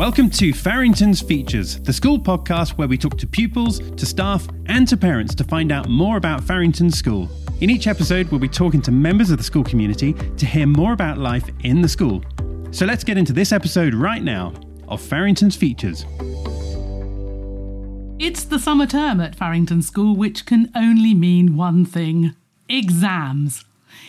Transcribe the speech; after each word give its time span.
Welcome 0.00 0.30
to 0.30 0.54
Farringtons 0.54 1.20
Features, 1.20 1.78
the 1.78 1.92
school 1.92 2.18
podcast 2.18 2.78
where 2.78 2.88
we 2.88 2.96
talk 2.96 3.18
to 3.18 3.26
pupils, 3.26 3.80
to 3.96 4.06
staff, 4.06 4.48
and 4.64 4.88
to 4.88 4.96
parents 4.96 5.34
to 5.34 5.44
find 5.44 5.70
out 5.70 5.90
more 5.90 6.16
about 6.16 6.42
Farringtons 6.42 6.96
School. 6.96 7.28
In 7.60 7.68
each 7.68 7.86
episode, 7.86 8.26
we'll 8.28 8.40
be 8.40 8.48
talking 8.48 8.80
to 8.80 8.90
members 8.90 9.30
of 9.30 9.36
the 9.36 9.44
school 9.44 9.62
community 9.62 10.14
to 10.14 10.46
hear 10.46 10.66
more 10.66 10.94
about 10.94 11.18
life 11.18 11.50
in 11.64 11.82
the 11.82 11.88
school. 11.88 12.24
So 12.70 12.86
let's 12.86 13.04
get 13.04 13.18
into 13.18 13.34
this 13.34 13.52
episode 13.52 13.92
right 13.92 14.22
now 14.22 14.54
of 14.88 15.02
Farringtons 15.02 15.54
Features. 15.54 16.06
It's 18.18 18.44
the 18.44 18.58
summer 18.58 18.86
term 18.86 19.20
at 19.20 19.36
Farringtons 19.36 19.86
School, 19.86 20.16
which 20.16 20.46
can 20.46 20.72
only 20.74 21.12
mean 21.12 21.58
one 21.58 21.84
thing 21.84 22.34
exams. 22.70 23.66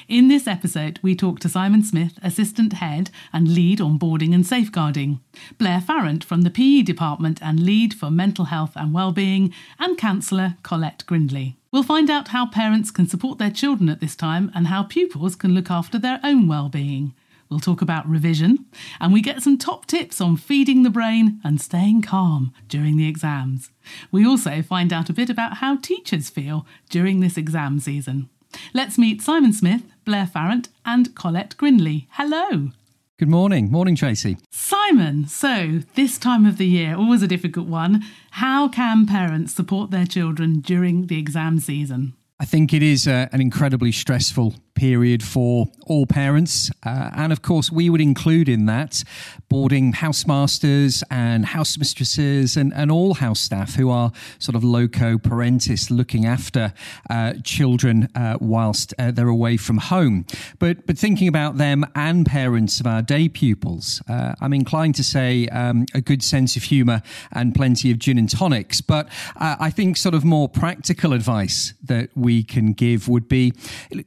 In 0.07 0.27
this 0.27 0.47
episode, 0.47 0.99
we 1.01 1.15
talk 1.15 1.39
to 1.39 1.49
Simon 1.49 1.83
Smith, 1.83 2.19
Assistant 2.23 2.73
Head 2.73 3.09
and 3.31 3.53
Lead 3.53 3.79
on 3.79 3.97
Boarding 3.97 4.33
and 4.33 4.45
Safeguarding, 4.45 5.19
Blair 5.57 5.81
Farrant 5.81 6.23
from 6.23 6.41
the 6.41 6.49
PE 6.49 6.81
Department 6.81 7.41
and 7.41 7.59
Lead 7.59 7.93
for 7.93 8.11
Mental 8.11 8.45
Health 8.45 8.73
and 8.75 8.93
Wellbeing, 8.93 9.53
and 9.79 9.97
Counsellor 9.97 10.57
Colette 10.63 11.03
Grindley. 11.05 11.57
We'll 11.71 11.83
find 11.83 12.09
out 12.09 12.29
how 12.29 12.47
parents 12.47 12.91
can 12.91 13.07
support 13.07 13.37
their 13.37 13.51
children 13.51 13.89
at 13.89 14.01
this 14.01 14.15
time 14.15 14.51
and 14.53 14.67
how 14.67 14.83
pupils 14.83 15.35
can 15.35 15.53
look 15.53 15.71
after 15.71 15.97
their 15.97 16.19
own 16.23 16.47
well-being. 16.47 17.13
We'll 17.49 17.59
talk 17.59 17.81
about 17.81 18.07
revision, 18.09 18.65
and 19.01 19.11
we 19.11 19.21
get 19.21 19.41
some 19.41 19.57
top 19.57 19.85
tips 19.85 20.21
on 20.21 20.37
feeding 20.37 20.83
the 20.83 20.89
brain 20.89 21.41
and 21.43 21.59
staying 21.59 22.01
calm 22.01 22.53
during 22.69 22.95
the 22.95 23.09
exams. 23.09 23.71
We 24.09 24.25
also 24.25 24.61
find 24.61 24.93
out 24.93 25.09
a 25.09 25.13
bit 25.13 25.29
about 25.29 25.57
how 25.57 25.75
teachers 25.75 26.29
feel 26.29 26.65
during 26.89 27.19
this 27.19 27.35
exam 27.35 27.79
season. 27.81 28.29
Let's 28.73 28.97
meet 28.97 29.21
Simon 29.21 29.53
Smith, 29.53 29.83
Blair 30.05 30.25
Farrant, 30.25 30.69
and 30.85 31.15
Colette 31.15 31.55
Grindley. 31.57 32.07
Hello. 32.11 32.69
Good 33.17 33.29
morning. 33.29 33.69
Morning, 33.69 33.95
Tracy. 33.95 34.37
Simon, 34.49 35.27
so 35.27 35.81
this 35.95 36.17
time 36.17 36.45
of 36.45 36.57
the 36.57 36.65
year, 36.65 36.95
always 36.95 37.21
a 37.21 37.27
difficult 37.27 37.67
one. 37.67 38.03
How 38.31 38.67
can 38.67 39.05
parents 39.05 39.53
support 39.53 39.91
their 39.91 40.07
children 40.07 40.59
during 40.59 41.05
the 41.05 41.19
exam 41.19 41.59
season? 41.59 42.13
I 42.41 42.45
think 42.45 42.73
it 42.73 42.81
is 42.81 43.07
uh, 43.07 43.27
an 43.31 43.39
incredibly 43.39 43.91
stressful 43.91 44.55
period 44.73 45.21
for 45.21 45.67
all 45.85 46.07
parents. 46.07 46.71
Uh, 46.83 47.11
and 47.15 47.31
of 47.31 47.43
course, 47.43 47.71
we 47.71 47.87
would 47.87 48.01
include 48.01 48.49
in 48.49 48.65
that 48.65 49.03
boarding 49.47 49.93
housemasters 49.93 51.03
and 51.11 51.45
house 51.45 51.77
mistresses 51.77 52.57
and, 52.57 52.73
and 52.73 52.89
all 52.91 53.13
house 53.13 53.39
staff 53.39 53.75
who 53.75 53.91
are 53.91 54.11
sort 54.39 54.55
of 54.55 54.63
loco 54.63 55.19
parentis 55.19 55.91
looking 55.91 56.25
after 56.25 56.73
uh, 57.11 57.33
children 57.43 58.07
uh, 58.15 58.37
whilst 58.41 58.91
uh, 58.97 59.11
they're 59.11 59.27
away 59.27 59.55
from 59.55 59.77
home. 59.77 60.25
But, 60.57 60.87
but 60.87 60.97
thinking 60.97 61.27
about 61.27 61.57
them 61.57 61.85
and 61.93 62.25
parents 62.25 62.79
of 62.79 62.87
our 62.87 63.03
day 63.03 63.29
pupils, 63.29 64.01
uh, 64.09 64.33
I'm 64.41 64.53
inclined 64.53 64.95
to 64.95 65.03
say 65.03 65.47
um, 65.49 65.85
a 65.93 66.01
good 66.01 66.23
sense 66.23 66.55
of 66.55 66.63
humour 66.63 67.03
and 67.31 67.53
plenty 67.53 67.91
of 67.91 67.99
gin 67.99 68.17
and 68.17 68.29
tonics. 68.29 68.81
But 68.81 69.09
I 69.35 69.69
think 69.69 69.97
sort 69.97 70.15
of 70.15 70.25
more 70.25 70.49
practical 70.49 71.13
advice 71.13 71.75
that 71.83 72.09
we 72.15 72.30
can 72.39 72.73
give 72.73 73.07
would 73.07 73.27
be 73.27 73.51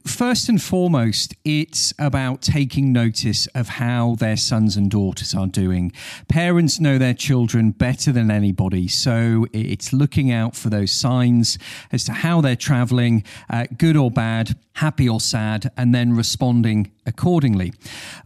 first 0.07 0.49
and 0.49 0.61
foremost, 0.61 1.35
it's 1.45 1.93
about 1.99 2.43
taking 2.43 2.93
notice 2.93 3.47
of 3.49 3.69
how 3.69 4.17
their 4.17 4.37
sons 4.37 4.77
and 4.77 4.91
daughters 4.91 5.35
are 5.35 5.47
doing. 5.47 5.93
Parents 6.29 6.81
know 6.81 6.99
their 6.99 7.15
children 7.15 7.71
better 7.71 8.11
than 8.11 8.31
anybody, 8.31 8.89
so 8.89 9.47
it's 9.53 9.93
looking 9.93 10.33
out 10.33 10.57
for 10.57 10.71
those 10.71 10.91
signs 10.91 11.59
as 11.93 12.05
to 12.05 12.13
how 12.13 12.41
they're 12.41 12.57
traveling, 12.57 13.23
uh, 13.51 13.67
good 13.77 13.97
or 13.97 14.11
bad, 14.11 14.57
happy 14.75 15.09
or 15.09 15.21
sad, 15.21 15.71
and 15.77 15.95
then 15.95 16.13
responding 16.15 16.91
accordingly. 17.07 17.73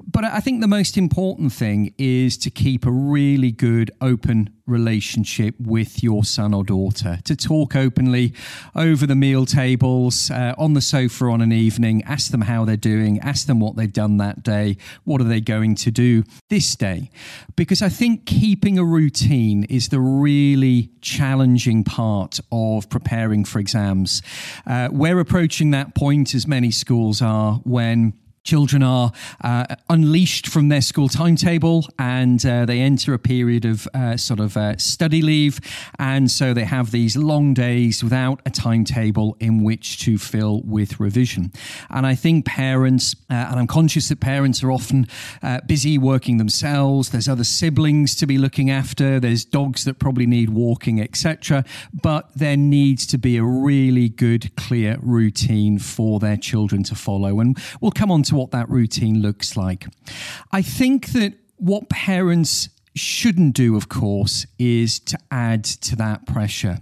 But 0.06 0.24
I 0.24 0.40
think 0.40 0.60
the 0.60 0.68
most 0.68 0.96
important 0.96 1.52
thing 1.52 1.94
is 1.98 2.38
to 2.38 2.50
keep 2.50 2.86
a 2.86 2.90
really 2.90 3.52
good, 3.52 3.90
open 4.00 4.50
relationship 4.66 5.54
with 5.58 6.02
your 6.02 6.24
son 6.24 6.54
or 6.54 6.62
daughter, 6.62 7.18
to 7.24 7.34
talk 7.34 7.74
openly 7.74 8.34
over 8.74 9.06
the 9.06 9.16
meal 9.16 9.46
tables, 9.46 10.30
uh, 10.30 10.54
on 10.58 10.74
the 10.74 10.80
sofa 10.80 11.24
on 11.26 11.40
an 11.40 11.52
evening, 11.52 12.02
ask 12.04 12.30
them 12.30 12.42
how 12.42 12.64
they're 12.64 12.76
doing, 12.76 13.18
ask 13.20 13.46
them 13.46 13.60
what 13.60 13.76
they've 13.76 13.92
done 13.92 14.18
that 14.18 14.42
day, 14.42 14.76
what 15.04 15.20
are 15.20 15.24
they 15.24 15.40
going 15.40 15.74
to 15.74 15.90
do 15.90 16.22
this 16.50 16.76
day. 16.76 17.10
Because 17.56 17.82
I 17.82 17.88
think 17.88 18.26
keeping 18.26 18.78
a 18.78 18.84
routine 18.84 19.64
is 19.64 19.88
the 19.88 20.00
really 20.00 20.90
challenging 21.00 21.84
part 21.84 22.38
of 22.52 22.88
preparing 22.90 23.44
for 23.44 23.58
exams. 23.58 24.22
Uh, 24.66 24.88
we're 24.92 25.18
approaching 25.18 25.70
that 25.70 25.94
point, 25.94 26.34
as 26.38 26.46
many 26.46 26.70
schools 26.70 27.20
are, 27.20 27.54
when 27.64 28.14
children 28.48 28.82
are 28.82 29.12
uh, 29.44 29.66
unleashed 29.90 30.46
from 30.46 30.70
their 30.70 30.80
school 30.80 31.06
timetable 31.06 31.86
and 31.98 32.46
uh, 32.46 32.64
they 32.64 32.80
enter 32.80 33.12
a 33.12 33.18
period 33.18 33.66
of 33.66 33.86
uh, 33.92 34.16
sort 34.16 34.40
of 34.40 34.56
uh, 34.56 34.74
study 34.78 35.20
leave. 35.20 35.60
And 35.98 36.30
so 36.30 36.54
they 36.54 36.64
have 36.64 36.90
these 36.90 37.14
long 37.14 37.52
days 37.52 38.02
without 38.02 38.40
a 38.46 38.50
timetable 38.50 39.36
in 39.38 39.62
which 39.62 39.98
to 40.04 40.16
fill 40.16 40.62
with 40.62 40.98
revision. 40.98 41.52
And 41.90 42.06
I 42.06 42.14
think 42.14 42.46
parents, 42.46 43.14
uh, 43.28 43.34
and 43.34 43.60
I'm 43.60 43.66
conscious 43.66 44.08
that 44.08 44.20
parents 44.20 44.62
are 44.62 44.72
often 44.72 45.06
uh, 45.42 45.60
busy 45.66 45.98
working 45.98 46.38
themselves, 46.38 47.10
there's 47.10 47.28
other 47.28 47.44
siblings 47.44 48.16
to 48.16 48.26
be 48.26 48.38
looking 48.38 48.70
after, 48.70 49.20
there's 49.20 49.44
dogs 49.44 49.84
that 49.84 49.98
probably 49.98 50.26
need 50.26 50.48
walking, 50.48 51.02
etc. 51.02 51.66
But 51.92 52.30
there 52.34 52.56
needs 52.56 53.06
to 53.08 53.18
be 53.18 53.36
a 53.36 53.44
really 53.44 54.08
good, 54.08 54.56
clear 54.56 54.96
routine 55.02 55.78
for 55.78 56.18
their 56.18 56.38
children 56.38 56.82
to 56.84 56.94
follow. 56.94 57.40
And 57.40 57.58
we'll 57.82 57.90
come 57.90 58.10
on 58.10 58.22
to 58.22 58.37
what 58.38 58.52
that 58.52 58.70
routine 58.70 59.20
looks 59.20 59.56
like. 59.56 59.86
I 60.52 60.62
think 60.62 61.08
that 61.08 61.34
what 61.56 61.88
parents 61.88 62.68
shouldn't 62.94 63.54
do, 63.54 63.76
of 63.76 63.88
course, 63.88 64.46
is 64.58 64.98
to 65.00 65.18
add 65.30 65.64
to 65.64 65.96
that 65.96 66.26
pressure. 66.26 66.78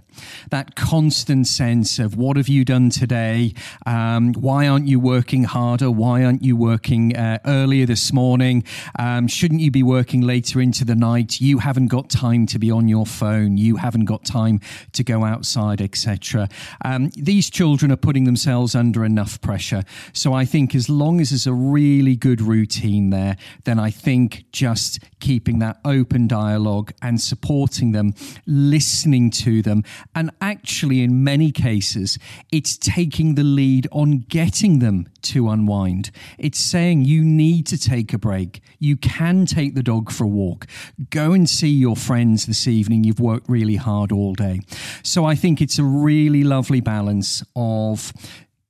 That 0.49 0.75
constant 0.75 1.47
sense 1.47 1.99
of 1.99 2.17
what 2.17 2.35
have 2.37 2.47
you 2.47 2.65
done 2.65 2.89
today? 2.89 3.53
Um, 3.85 4.33
why 4.33 4.67
aren't 4.67 4.87
you 4.87 4.99
working 4.99 5.43
harder? 5.43 5.91
Why 5.91 6.23
aren't 6.23 6.43
you 6.43 6.55
working 6.55 7.15
uh, 7.15 7.39
earlier 7.45 7.85
this 7.85 8.11
morning? 8.11 8.63
Um, 8.97 9.27
shouldn't 9.27 9.61
you 9.61 9.71
be 9.71 9.83
working 9.83 10.21
later 10.21 10.59
into 10.59 10.83
the 10.83 10.95
night? 10.95 11.39
You 11.39 11.59
haven't 11.59 11.87
got 11.87 12.09
time 12.09 12.45
to 12.47 12.59
be 12.59 12.71
on 12.71 12.87
your 12.87 13.05
phone. 13.05 13.57
You 13.57 13.77
haven't 13.77 14.05
got 14.05 14.25
time 14.25 14.59
to 14.93 15.03
go 15.03 15.23
outside, 15.23 15.81
etc. 15.81 16.49
Um, 16.83 17.11
these 17.15 17.49
children 17.49 17.91
are 17.91 17.97
putting 17.97 18.23
themselves 18.23 18.75
under 18.75 19.05
enough 19.05 19.39
pressure. 19.41 19.83
So 20.13 20.33
I 20.33 20.45
think 20.45 20.73
as 20.73 20.89
long 20.89 21.21
as 21.21 21.29
there's 21.29 21.47
a 21.47 21.53
really 21.53 22.15
good 22.15 22.41
routine 22.41 23.11
there, 23.11 23.37
then 23.65 23.79
I 23.79 23.91
think 23.91 24.45
just 24.51 24.99
keeping 25.19 25.59
that 25.59 25.79
open 25.85 26.17
open 26.17 26.27
dialogue 26.27 26.91
and 27.01 27.19
supporting 27.19 27.91
them, 27.91 28.13
listening 28.45 29.29
to 29.29 29.61
them. 29.61 29.83
And 30.15 30.31
actually, 30.41 31.01
in 31.01 31.23
many 31.23 31.51
cases, 31.51 32.17
it's 32.51 32.77
taking 32.77 33.35
the 33.35 33.43
lead 33.43 33.87
on 33.91 34.25
getting 34.29 34.79
them 34.79 35.07
to 35.23 35.49
unwind. 35.49 36.11
It's 36.37 36.59
saying 36.59 37.05
you 37.05 37.23
need 37.23 37.67
to 37.67 37.77
take 37.77 38.13
a 38.13 38.17
break. 38.17 38.61
You 38.79 38.97
can 38.97 39.45
take 39.45 39.75
the 39.75 39.83
dog 39.83 40.11
for 40.11 40.23
a 40.23 40.27
walk. 40.27 40.67
Go 41.09 41.33
and 41.33 41.49
see 41.49 41.69
your 41.69 41.95
friends 41.95 42.45
this 42.45 42.67
evening. 42.67 43.03
You've 43.03 43.19
worked 43.19 43.49
really 43.49 43.75
hard 43.75 44.11
all 44.11 44.33
day. 44.33 44.61
So 45.03 45.25
I 45.25 45.35
think 45.35 45.61
it's 45.61 45.79
a 45.79 45.83
really 45.83 46.43
lovely 46.43 46.81
balance 46.81 47.43
of 47.55 48.13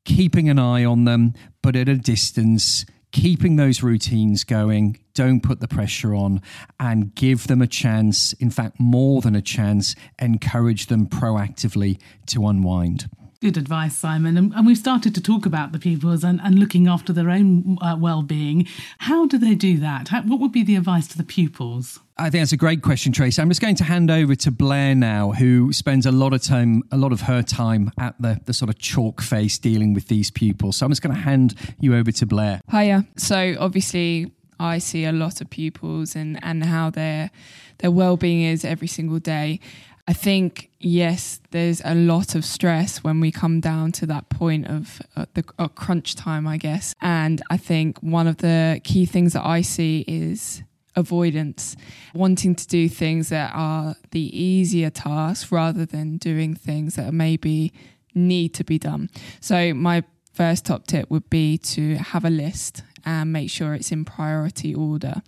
keeping 0.05 0.49
an 0.49 0.59
eye 0.59 0.85
on 0.85 1.05
them, 1.05 1.33
but 1.61 1.75
at 1.75 1.89
a 1.89 1.95
distance 1.95 2.85
keeping 3.11 3.55
those 3.55 3.81
routines 3.81 4.43
going, 4.43 4.97
don't 5.17 5.41
put 5.41 5.59
the 5.59 5.67
pressure 5.67 6.13
on, 6.13 6.41
and 6.79 7.13
give 7.16 7.47
them 7.47 7.61
a 7.61 7.67
chance, 7.67 8.33
in 8.33 8.51
fact, 8.51 8.79
more 8.79 9.22
than 9.22 9.35
a 9.35 9.41
chance, 9.41 9.95
encourage 10.19 10.85
them 10.85 11.07
proactively 11.07 12.00
to 12.28 12.45
unwind. 12.47 13.09
Good 13.41 13.57
advice, 13.57 13.95
Simon. 13.95 14.35
And, 14.35 14.51
and, 14.53 14.66
we've 14.66 14.78
started 14.78 15.13
to 15.13 15.22
talk 15.22 15.45
about 15.45 15.72
the 15.72 15.78
pupils 15.78 16.23
and, 16.23 16.41
and 16.44 16.57
looking 16.57 16.88
after 16.88 17.13
their 17.13 17.29
own 17.29 17.78
uh, 17.81 17.95
well 18.00 18.23
being. 18.23 18.67
How 18.97 19.28
do 19.28 19.38
they 19.38 19.53
do 19.53 19.78
that? 19.78 20.07
How, 20.07 20.23
what 20.23 20.39
would 20.39 20.51
be 20.51 20.63
the 20.63 20.75
advice 20.75 21.07
to 21.09 21.17
the 21.17 21.23
pupils? 21.23 21.99
I 22.17 22.31
think 22.31 22.41
that's 22.41 22.52
a 22.52 22.58
great 22.58 22.81
question, 22.81 23.11
Tracy. 23.11 23.40
I'm 23.40 23.49
just 23.49 23.61
going 23.61 23.75
to 23.75 23.84
hand 23.84 24.09
over 24.09 24.34
to 24.34 24.49
Blair 24.49 24.96
now, 24.96 25.34
who 25.34 25.72
spends 25.72 26.08
a 26.08 26.11
lot 26.11 26.34
of 26.34 26.41
time, 26.41 26.81
a 26.91 26.97
lot 26.97 27.11
of 27.11 27.22
her 27.22 27.43
time 27.43 27.91
at 27.99 28.19
the, 28.19 28.41
the 28.46 28.53
sort 28.53 28.69
of 28.69 28.79
chalk 28.79 29.22
face 29.22 29.59
dealing 29.59 29.93
with 29.93 30.08
these 30.08 30.31
pupils. 30.31 30.78
So 30.78 30.87
I'm 30.87 30.91
just 30.91 31.03
going 31.03 31.14
to 31.14 31.22
hand 31.22 31.53
you 31.79 31.96
over 31.96 32.11
to 32.11 32.25
Blair. 32.25 32.59
Hiya. 32.72 33.05
So 33.17 33.55
obviously, 33.59 34.31
I 34.59 34.77
see 34.79 35.05
a 35.05 35.11
lot 35.11 35.41
of 35.41 35.49
pupils 35.49 36.15
and, 36.15 36.39
and 36.43 36.63
how 36.63 36.89
their 36.89 37.31
their 37.79 37.91
well 37.91 38.17
being 38.17 38.41
is 38.41 38.65
every 38.65 38.87
single 38.87 39.19
day. 39.19 39.59
I 40.07 40.13
think 40.13 40.69
yes, 40.79 41.41
there's 41.51 41.81
a 41.83 41.93
lot 41.93 42.33
of 42.33 42.45
stress 42.45 43.03
when 43.03 43.19
we 43.19 43.31
come 43.31 43.59
down 43.59 43.91
to 43.93 44.05
that 44.05 44.29
point 44.29 44.67
of 44.67 45.01
uh, 45.15 45.25
the 45.33 45.43
uh, 45.59 45.67
crunch 45.67 46.15
time, 46.15 46.47
I 46.47 46.57
guess. 46.57 46.95
And 47.01 47.41
I 47.49 47.57
think 47.57 47.99
one 47.99 48.25
of 48.25 48.37
the 48.37 48.79
key 48.83 49.05
things 49.05 49.33
that 49.33 49.45
I 49.45 49.61
see 49.61 50.05
is 50.07 50.63
avoidance, 50.95 51.75
wanting 52.13 52.55
to 52.55 52.67
do 52.67 52.89
things 52.89 53.29
that 53.29 53.51
are 53.53 53.95
the 54.11 54.37
easier 54.37 54.89
tasks 54.89 55.51
rather 55.51 55.85
than 55.85 56.17
doing 56.17 56.55
things 56.55 56.95
that 56.95 57.13
maybe 57.13 57.73
need 58.15 58.53
to 58.55 58.63
be 58.63 58.79
done. 58.79 59.09
So 59.39 59.73
my 59.73 60.03
first 60.33 60.65
top 60.65 60.87
tip 60.87 61.09
would 61.09 61.29
be 61.29 61.57
to 61.57 61.95
have 61.95 62.23
a 62.23 62.29
list 62.29 62.83
and 63.07 63.31
make 63.31 63.49
sure 63.49 63.73
it's 63.73 63.91
in 63.91 64.03
priority 64.03 64.75
order, 64.75 65.21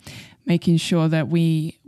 making 0.44 0.76
sure 0.76 1.08
that 1.08 1.28
we 1.28 1.80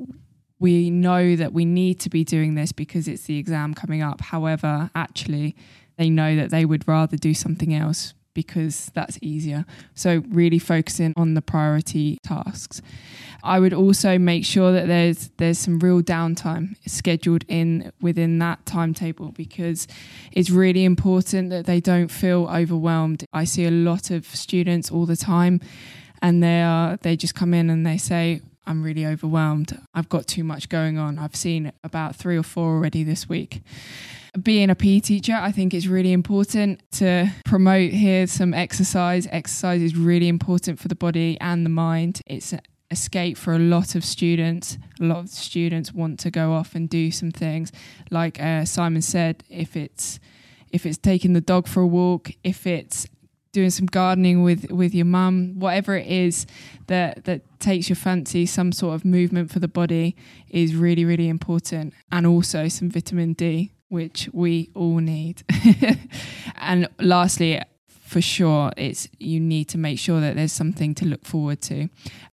we 0.58 0.90
know 0.90 1.36
that 1.36 1.52
we 1.52 1.64
need 1.64 2.00
to 2.00 2.08
be 2.08 2.24
doing 2.24 2.54
this 2.54 2.72
because 2.72 3.06
it's 3.08 3.24
the 3.24 3.36
exam 3.36 3.74
coming 3.74 4.00
up. 4.00 4.20
However, 4.20 4.90
actually, 4.94 5.54
they 5.98 6.08
know 6.08 6.34
that 6.36 6.50
they 6.50 6.64
would 6.64 6.88
rather 6.88 7.16
do 7.16 7.34
something 7.34 7.74
else 7.74 8.14
because 8.34 8.90
that's 8.94 9.19
easier. 9.20 9.64
So, 9.94 10.23
really 10.29 10.58
focusing 10.58 11.12
on 11.17 11.34
the 11.34 11.43
priority 11.43 12.19
tasks. 12.23 12.82
I 13.43 13.58
would 13.58 13.73
also 13.73 14.19
make 14.19 14.44
sure 14.44 14.73
that 14.73 14.87
there's 14.87 15.31
there's 15.38 15.58
some 15.58 15.79
real 15.81 16.02
downtime 16.02 16.76
scheduled 16.87 17.44
in 17.49 17.93
within 18.00 18.38
that 18.38 18.64
timetable 18.67 19.32
because 19.32 19.88
it's 20.31 20.50
really 20.50 20.84
important 20.84 21.50
that 21.50 21.67
they 21.67 21.81
don't 21.81 22.08
feel 22.08 22.49
overwhelmed. 22.49 23.25
I 23.32 23.44
see 23.44 23.67
a 23.67 23.70
lot 23.70 24.11
of 24.11 24.26
students 24.26 24.90
all 24.90 25.06
the 25.06 25.17
time 25.17 25.61
and 26.20 26.43
they 26.43 26.62
are 26.62 26.96
they 26.99 27.17
just 27.17 27.35
come 27.35 27.52
in 27.52 27.69
and 27.69 27.85
they 27.85 27.99
say 27.99 28.40
I'm 28.64 28.82
really 28.85 29.05
overwhelmed. 29.05 29.76
I've 29.93 30.08
got 30.08 30.28
too 30.28 30.44
much 30.44 30.69
going 30.69 30.96
on. 30.96 31.19
I've 31.19 31.35
seen 31.35 31.73
about 31.82 32.14
3 32.14 32.37
or 32.37 32.44
4 32.44 32.64
already 32.64 33.02
this 33.02 33.28
week 33.28 33.62
being 34.40 34.70
a 34.70 34.75
PE 34.75 35.00
teacher, 35.00 35.34
I 35.34 35.52
think 35.52 35.75
it's 35.75 35.87
really 35.87 36.12
important 36.12 36.81
to 36.93 37.31
promote 37.44 37.93
here 37.93 38.26
some 38.26 38.55
exercise. 38.55 39.26
Exercise 39.31 39.82
is 39.82 39.94
really 39.94 40.29
important 40.29 40.79
for 40.79 40.88
the 40.88 40.94
body 40.94 41.37
and 41.40 41.67
the 41.67 41.70
mind. 41.70 42.23
It's 42.26 42.52
an 42.52 42.62
escape 42.90 43.37
for 43.37 43.55
a 43.55 43.58
lot 43.58 43.94
of 43.94 44.05
students. 44.05 44.79
A 45.00 45.05
lot 45.05 45.19
of 45.19 45.29
students 45.29 45.93
want 45.93 46.19
to 46.20 46.31
go 46.31 46.52
off 46.52 46.75
and 46.75 46.88
do 46.88 47.11
some 47.11 47.31
things. 47.31 47.73
Like 48.11 48.40
uh, 48.40 48.64
Simon 48.64 49.02
said, 49.02 49.44
if 49.50 49.76
it's 49.76 50.19
if 50.70 50.87
it's 50.87 50.96
taking 50.96 51.35
the 51.35 51.43
dog 51.43 51.69
for 51.69 51.81
a 51.81 51.87
walk, 51.87 52.31
if 52.43 52.67
it's 52.67 53.06
doing 53.52 53.69
some 53.69 53.85
gardening 53.85 54.43
with 54.43 54.70
with 54.70 54.94
your 54.94 55.05
mum, 55.05 55.58
whatever 55.58 55.94
it 55.94 56.06
is 56.06 56.46
that 56.87 57.25
that 57.25 57.43
takes 57.61 57.90
your 57.90 57.96
fancy, 57.96 58.46
some 58.46 58.73
sort 58.73 58.94
of 58.94 59.05
movement 59.05 59.50
for 59.50 59.58
the 59.58 59.69
body 59.69 60.17
is 60.49 60.75
really 60.75 61.05
really 61.05 61.28
important, 61.28 61.93
and 62.11 62.26
also 62.26 62.69
some 62.69 62.90
vitamin 62.90 63.35
D 63.35 63.73
which 63.92 64.26
we 64.32 64.70
all 64.74 64.98
need. 64.98 65.42
and 66.56 66.88
lastly, 66.98 67.60
for 67.86 68.22
sure, 68.22 68.72
it's 68.78 69.06
you 69.18 69.38
need 69.38 69.66
to 69.68 69.78
make 69.78 69.98
sure 69.98 70.18
that 70.20 70.34
there's 70.34 70.52
something 70.52 70.94
to 70.94 71.04
look 71.04 71.26
forward 71.26 71.60
to. 71.62 71.90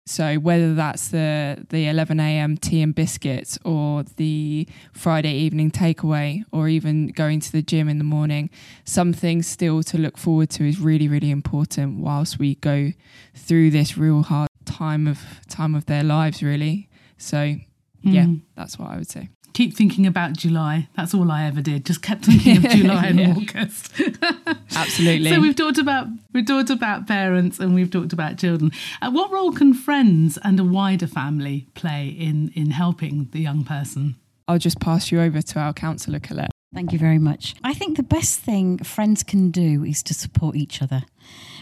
So 0.05 0.35
whether 0.35 0.75
that's 0.75 1.09
the 1.09 1.65
the 1.69 1.87
11 1.87 2.19
a.m. 2.19 2.57
tea 2.57 2.83
and 2.83 2.93
biscuits, 2.93 3.57
or 3.65 4.03
the 4.17 4.67
Friday 4.93 5.33
evening 5.33 5.71
takeaway, 5.71 6.43
or 6.51 6.67
even 6.69 7.07
going 7.07 7.39
to 7.39 7.51
the 7.51 7.63
gym 7.63 7.89
in 7.89 7.97
the 7.97 8.03
morning, 8.03 8.51
something 8.85 9.41
still 9.41 9.81
to 9.83 9.97
look 9.97 10.17
forward 10.17 10.51
to 10.51 10.63
is 10.63 10.79
really 10.79 11.07
really 11.07 11.31
important 11.31 11.99
whilst 11.99 12.37
we 12.37 12.55
go 12.55 12.91
through 13.33 13.71
this 13.71 13.97
real 13.97 14.21
hard 14.21 14.49
time 14.65 15.07
of 15.07 15.19
time 15.49 15.73
of 15.73 15.87
their 15.87 16.03
lives. 16.03 16.43
Really, 16.43 16.87
so 17.17 17.55
yeah, 18.03 18.25
mm. 18.25 18.41
that's 18.55 18.77
what 18.77 18.91
I 18.91 18.97
would 18.97 19.09
say 19.09 19.29
keep 19.57 19.73
thinking 19.75 20.05
about 20.05 20.33
July. 20.33 20.87
That's 20.95 21.15
all 21.15 21.31
I 21.31 21.45
ever 21.45 21.63
did. 21.63 21.83
Just 21.83 22.03
kept 22.03 22.25
thinking 22.25 22.57
of 22.57 22.69
July 22.69 23.05
and 23.07 23.35
August. 23.35 23.91
Absolutely. 24.75 25.31
So 25.31 25.41
we've 25.41 25.55
talked 25.55 25.79
about 25.79 26.05
we've 26.31 26.45
talked 26.45 26.69
about 26.69 27.07
parents 27.07 27.57
and 27.57 27.73
we've 27.73 27.89
talked 27.89 28.13
about 28.13 28.37
children. 28.37 28.71
Uh, 29.01 29.09
what 29.09 29.31
role 29.31 29.51
can 29.51 29.73
friends 29.73 30.37
and 30.43 30.59
a 30.59 30.63
wider 30.63 31.07
family 31.07 31.65
play 31.73 32.07
in 32.07 32.51
in 32.53 32.69
helping 32.69 33.29
the 33.31 33.39
young 33.39 33.63
person? 33.63 34.15
I'll 34.47 34.59
just 34.59 34.79
pass 34.79 35.11
you 35.11 35.19
over 35.19 35.41
to 35.41 35.59
our 35.59 35.73
counsellor, 35.73 36.19
Colette. 36.19 36.51
Thank 36.71 36.93
you 36.93 36.99
very 36.99 37.17
much. 37.17 37.55
I 37.63 37.73
think 37.73 37.97
the 37.97 38.03
best 38.03 38.39
thing 38.39 38.77
friends 38.77 39.23
can 39.23 39.49
do 39.49 39.83
is 39.83 40.03
to 40.03 40.13
support 40.13 40.55
each 40.55 40.83
other. 40.83 41.01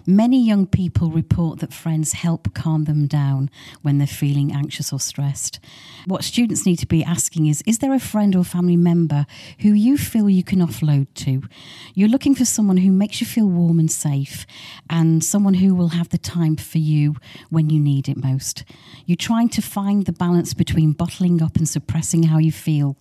Many 0.07 0.45
young 0.45 0.67
people 0.67 1.09
report 1.09 1.59
that 1.59 1.73
friends 1.73 2.13
help 2.13 2.53
calm 2.53 2.83
them 2.83 3.07
down 3.07 3.49
when 3.81 3.97
they're 3.97 4.05
feeling 4.05 4.53
anxious 4.53 4.93
or 4.93 4.99
stressed. 4.99 5.59
What 6.05 6.23
students 6.23 6.63
need 6.63 6.77
to 6.77 6.85
be 6.85 7.03
asking 7.03 7.47
is 7.47 7.63
Is 7.65 7.79
there 7.79 7.93
a 7.93 7.99
friend 7.99 8.35
or 8.35 8.43
family 8.43 8.77
member 8.77 9.25
who 9.61 9.69
you 9.69 9.97
feel 9.97 10.29
you 10.29 10.43
can 10.43 10.59
offload 10.59 11.07
to? 11.15 11.41
You're 11.95 12.07
looking 12.07 12.35
for 12.35 12.45
someone 12.45 12.77
who 12.77 12.91
makes 12.91 13.19
you 13.19 13.25
feel 13.25 13.47
warm 13.47 13.79
and 13.79 13.91
safe, 13.91 14.45
and 14.91 15.23
someone 15.23 15.55
who 15.55 15.73
will 15.73 15.89
have 15.89 16.09
the 16.09 16.19
time 16.19 16.55
for 16.55 16.77
you 16.77 17.15
when 17.49 17.71
you 17.71 17.79
need 17.79 18.07
it 18.07 18.23
most. 18.23 18.63
You're 19.07 19.15
trying 19.15 19.49
to 19.49 19.61
find 19.61 20.05
the 20.05 20.13
balance 20.13 20.53
between 20.53 20.91
bottling 20.91 21.41
up 21.41 21.55
and 21.55 21.67
suppressing 21.67 22.23
how 22.23 22.37
you 22.37 22.51
feel, 22.51 22.95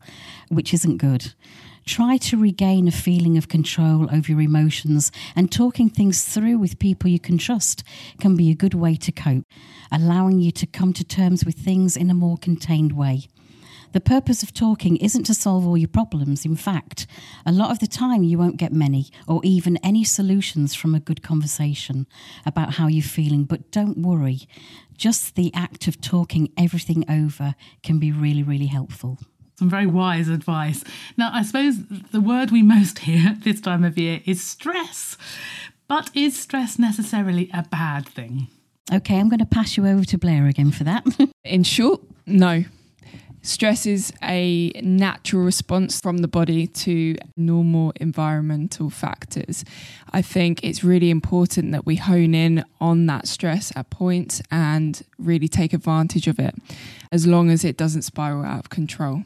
which 0.49 0.73
isn't 0.73 0.97
good. 0.97 1.35
Try 1.87 2.17
to 2.17 2.39
regain 2.39 2.89
a 2.89 2.93
feeling 2.93 3.37
of 3.37 3.49
control 3.49 4.09
over 4.11 4.33
your 4.33 4.41
emotions, 4.41 5.13
and 5.37 5.53
talking 5.53 5.91
things 5.91 6.25
through 6.25 6.59
with 6.59 6.79
people 6.79 7.11
you 7.11 7.21
can 7.21 7.37
trust 7.37 7.85
can 8.19 8.37
be 8.37 8.51
a 8.51 8.55
good 8.55 8.73
way 8.73 8.97
to 8.97 9.13
cope, 9.13 9.45
allowing 9.93 10.41
you 10.41 10.51
to 10.53 10.67
come 10.67 10.95
to 10.95 11.05
terms 11.05 11.45
with 11.45 11.57
things 11.57 11.95
in 11.95 12.11
a 12.11 12.15
more 12.15 12.39
contained 12.39 12.93
way. 12.93 13.29
The 13.93 14.01
purpose 14.01 14.43
of 14.43 14.55
talking 14.55 14.97
isn't 14.97 15.25
to 15.25 15.35
solve 15.35 15.67
all 15.67 15.77
your 15.77 15.89
problems. 15.89 16.47
In 16.47 16.57
fact, 16.57 17.07
a 17.45 17.53
lot 17.53 17.71
of 17.71 17.79
the 17.79 17.87
time 17.87 18.25
you 18.25 18.39
won't 18.39 18.57
get 18.57 18.73
many 18.73 19.11
or 19.29 19.41
even 19.45 19.77
any 19.85 20.05
solutions 20.05 20.75
from 20.75 20.95
a 20.95 21.01
good 21.01 21.23
conversation 21.23 22.07
about 22.47 22.75
how 22.75 22.89
you're 22.89 23.05
feeling. 23.05 23.45
But 23.45 23.71
don't 23.71 23.99
worry, 23.99 24.49
just 24.97 25.37
the 25.37 25.53
act 25.55 25.87
of 25.87 26.01
talking 26.01 26.51
everything 26.57 27.05
over 27.09 27.55
can 27.83 27.99
be 27.99 28.11
really, 28.11 28.43
really 28.43 28.67
helpful 28.67 29.19
some 29.57 29.71
very 29.71 29.87
wise 29.87 30.29
advice. 30.29 30.85
Now, 31.17 31.31
I 31.33 31.43
suppose 31.43 31.79
the 32.13 32.21
word 32.21 32.51
we 32.51 32.63
most 32.63 33.01
hear 33.01 33.29
at 33.31 33.43
this 33.45 33.61
time 33.61 33.85
of 33.85 33.99
year 33.99 34.21
is 34.25 34.43
stress. 34.43 35.17
But 35.87 36.11
is 36.15 36.39
stress 36.39 36.79
necessarily 36.79 37.51
a 37.53 37.63
bad 37.63 38.07
thing? 38.09 38.49
Okay, 38.93 39.19
I'm 39.19 39.29
going 39.29 39.39
to 39.39 39.47
pass 39.47 39.77
you 39.77 39.87
over 39.87 40.05
to 40.05 40.19
Blair 40.19 40.47
again 40.47 40.71
for 40.71 40.85
that. 40.85 41.05
In 41.45 41.63
short, 41.63 42.03
no. 42.27 42.65
Stress 43.45 43.85
is 43.85 44.11
a 44.23 44.73
natural 44.83 45.43
response 45.43 46.01
from 46.01 46.19
the 46.19 46.29
body 46.29 46.67
to 46.67 47.15
normal 47.37 47.93
environmental 47.97 48.89
factors. 48.89 49.67
I 50.15 50.23
think 50.23 50.65
it's 50.65 50.83
really 50.83 51.11
important 51.11 51.71
that 51.73 51.85
we 51.85 51.97
hone 51.97 52.35
in 52.35 52.65
on 52.81 53.05
that 53.05 53.29
stress 53.29 53.71
at 53.77 53.91
points 53.91 54.41
and 54.51 55.03
really 55.19 55.47
take 55.47 55.75
advantage 55.75 56.27
of 56.27 56.39
it 56.39 56.55
as 57.13 57.27
long 57.27 57.51
as 57.51 57.67
it 57.67 57.77
doesn't 57.77 58.03
spiral 58.03 58.47
out 58.47 58.61
of 58.61 58.71
control. 58.71 59.25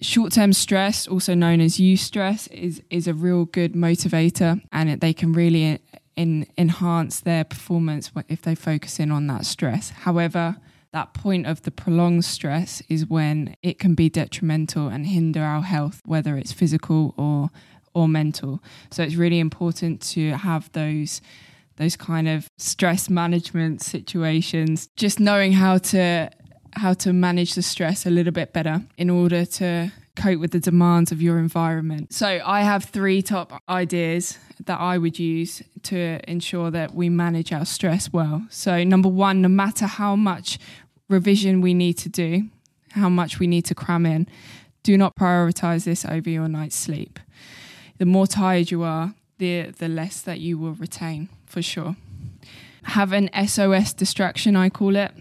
Short 0.00 0.32
term 0.32 0.54
stress, 0.54 1.06
also 1.06 1.34
known 1.34 1.60
as 1.60 1.76
eustress, 1.76 2.50
is, 2.50 2.80
is 2.88 3.06
a 3.06 3.12
real 3.12 3.44
good 3.44 3.74
motivator 3.74 4.62
and 4.72 4.88
it, 4.88 5.02
they 5.02 5.12
can 5.12 5.34
really 5.34 5.80
in, 6.16 6.46
enhance 6.56 7.20
their 7.20 7.44
performance 7.44 8.10
if 8.30 8.40
they 8.40 8.54
focus 8.54 8.98
in 8.98 9.12
on 9.12 9.26
that 9.26 9.44
stress. 9.44 9.90
However, 9.90 10.56
that 10.92 11.14
point 11.14 11.46
of 11.46 11.62
the 11.62 11.70
prolonged 11.70 12.24
stress 12.24 12.82
is 12.88 13.06
when 13.06 13.56
it 13.62 13.78
can 13.78 13.94
be 13.94 14.08
detrimental 14.08 14.88
and 14.88 15.06
hinder 15.06 15.42
our 15.42 15.62
health, 15.62 16.00
whether 16.04 16.36
it's 16.36 16.52
physical 16.52 17.14
or 17.16 17.50
or 17.94 18.08
mental. 18.08 18.62
So 18.90 19.02
it's 19.02 19.16
really 19.16 19.38
important 19.38 20.00
to 20.12 20.30
have 20.32 20.70
those 20.72 21.20
those 21.76 21.96
kind 21.96 22.28
of 22.28 22.48
stress 22.58 23.08
management 23.08 23.82
situations, 23.82 24.88
just 24.96 25.18
knowing 25.18 25.52
how 25.52 25.78
to 25.78 26.30
how 26.74 26.94
to 26.94 27.12
manage 27.12 27.54
the 27.54 27.62
stress 27.62 28.06
a 28.06 28.10
little 28.10 28.32
bit 28.32 28.52
better 28.52 28.82
in 28.96 29.10
order 29.10 29.44
to 29.44 29.92
cope 30.16 30.40
with 30.40 30.50
the 30.50 30.60
demands 30.60 31.10
of 31.12 31.22
your 31.22 31.38
environment. 31.38 32.12
So 32.12 32.40
I 32.44 32.62
have 32.62 32.84
three 32.84 33.22
top 33.22 33.62
ideas 33.68 34.38
that 34.66 34.78
I 34.78 34.98
would 34.98 35.18
use 35.18 35.62
to 35.84 36.20
ensure 36.28 36.70
that 36.70 36.94
we 36.94 37.08
manage 37.08 37.52
our 37.52 37.64
stress 37.64 38.12
well. 38.12 38.46
So 38.50 38.84
number 38.84 39.08
1, 39.08 39.42
no 39.42 39.48
matter 39.48 39.86
how 39.86 40.16
much 40.16 40.58
revision 41.12 41.60
we 41.60 41.74
need 41.74 41.94
to 41.98 42.08
do, 42.08 42.48
how 42.90 43.08
much 43.08 43.38
we 43.38 43.46
need 43.46 43.64
to 43.66 43.74
cram 43.74 44.04
in, 44.06 44.26
do 44.82 44.96
not 44.96 45.14
prioritize 45.14 45.84
this 45.84 46.04
over 46.04 46.28
your 46.28 46.48
night's 46.48 46.76
sleep. 46.76 47.20
The 47.98 48.06
more 48.06 48.26
tired 48.26 48.70
you 48.70 48.82
are, 48.82 49.14
the 49.38 49.72
the 49.78 49.88
less 49.88 50.20
that 50.22 50.40
you 50.40 50.58
will 50.58 50.74
retain 50.74 51.28
for 51.46 51.62
sure. 51.62 51.96
Have 52.84 53.12
an 53.12 53.30
SOS 53.46 53.92
distraction, 53.92 54.56
I 54.56 54.68
call 54.70 54.96
it. 54.96 55.12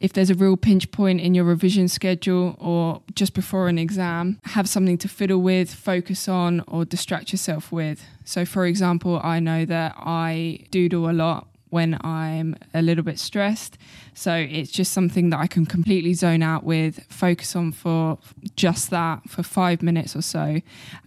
If 0.00 0.12
there's 0.12 0.28
a 0.30 0.34
real 0.34 0.56
pinch 0.56 0.90
point 0.90 1.20
in 1.20 1.34
your 1.34 1.44
revision 1.44 1.88
schedule 1.88 2.56
or 2.58 3.00
just 3.14 3.32
before 3.32 3.68
an 3.68 3.78
exam, 3.78 4.38
have 4.44 4.68
something 4.68 4.98
to 4.98 5.08
fiddle 5.08 5.40
with, 5.40 5.72
focus 5.72 6.28
on, 6.28 6.62
or 6.66 6.84
distract 6.84 7.32
yourself 7.32 7.72
with. 7.72 8.04
So, 8.24 8.44
for 8.44 8.66
example, 8.66 9.20
I 9.22 9.40
know 9.40 9.64
that 9.64 9.94
I 9.96 10.66
doodle 10.70 11.08
a 11.08 11.12
lot 11.12 11.46
when 11.70 11.98
I'm 12.02 12.56
a 12.74 12.82
little 12.82 13.04
bit 13.04 13.18
stressed. 13.18 13.78
So 14.18 14.34
it's 14.34 14.70
just 14.70 14.92
something 14.92 15.28
that 15.28 15.40
I 15.40 15.46
can 15.46 15.66
completely 15.66 16.14
zone 16.14 16.42
out 16.42 16.64
with, 16.64 17.04
focus 17.10 17.54
on 17.54 17.70
for 17.72 18.18
just 18.56 18.88
that 18.88 19.28
for 19.28 19.42
five 19.42 19.82
minutes 19.82 20.16
or 20.16 20.22
so, 20.22 20.62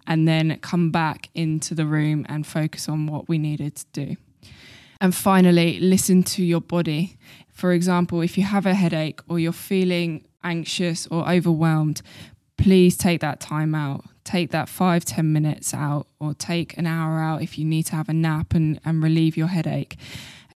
and 0.06 0.28
then 0.28 0.60
come 0.62 0.92
back 0.92 1.30
into 1.34 1.74
the 1.74 1.88
room 1.88 2.24
and 2.30 2.46
focus 2.46 2.88
on 2.88 3.08
what 3.08 3.28
we 3.28 3.39
needed 3.39 3.78
to 3.78 3.86
do. 3.94 4.16
And 5.01 5.16
finally, 5.16 5.80
listen 5.80 6.22
to 6.24 6.46
your 6.46 6.62
body. 6.62 7.18
For 7.51 7.74
example, 7.74 8.22
if 8.22 8.38
you 8.38 8.44
have 8.44 8.68
a 8.68 8.75
headache 8.75 9.22
or 9.28 9.39
you're 9.39 9.54
feeling 9.54 10.28
anxious 10.44 11.08
or 11.08 11.28
overwhelmed, 11.28 12.04
please 12.58 12.96
take 12.96 13.22
that 13.22 13.39
time 13.39 13.74
out. 13.74 14.06
Take 14.24 14.51
that 14.51 14.70
five, 14.70 15.04
ten 15.04 15.34
minutes 15.34 15.74
out, 15.74 16.06
or 16.20 16.36
take 16.36 16.78
an 16.78 16.86
hour 16.86 17.20
out 17.20 17.42
if 17.42 17.58
you 17.58 17.66
need 17.66 17.88
to 17.88 17.96
have 17.96 18.08
a 18.08 18.13
nap 18.13 18.54
and, 18.54 18.80
and 18.86 19.01
relieve 19.01 19.36
your 19.36 19.48
headache 19.48 19.98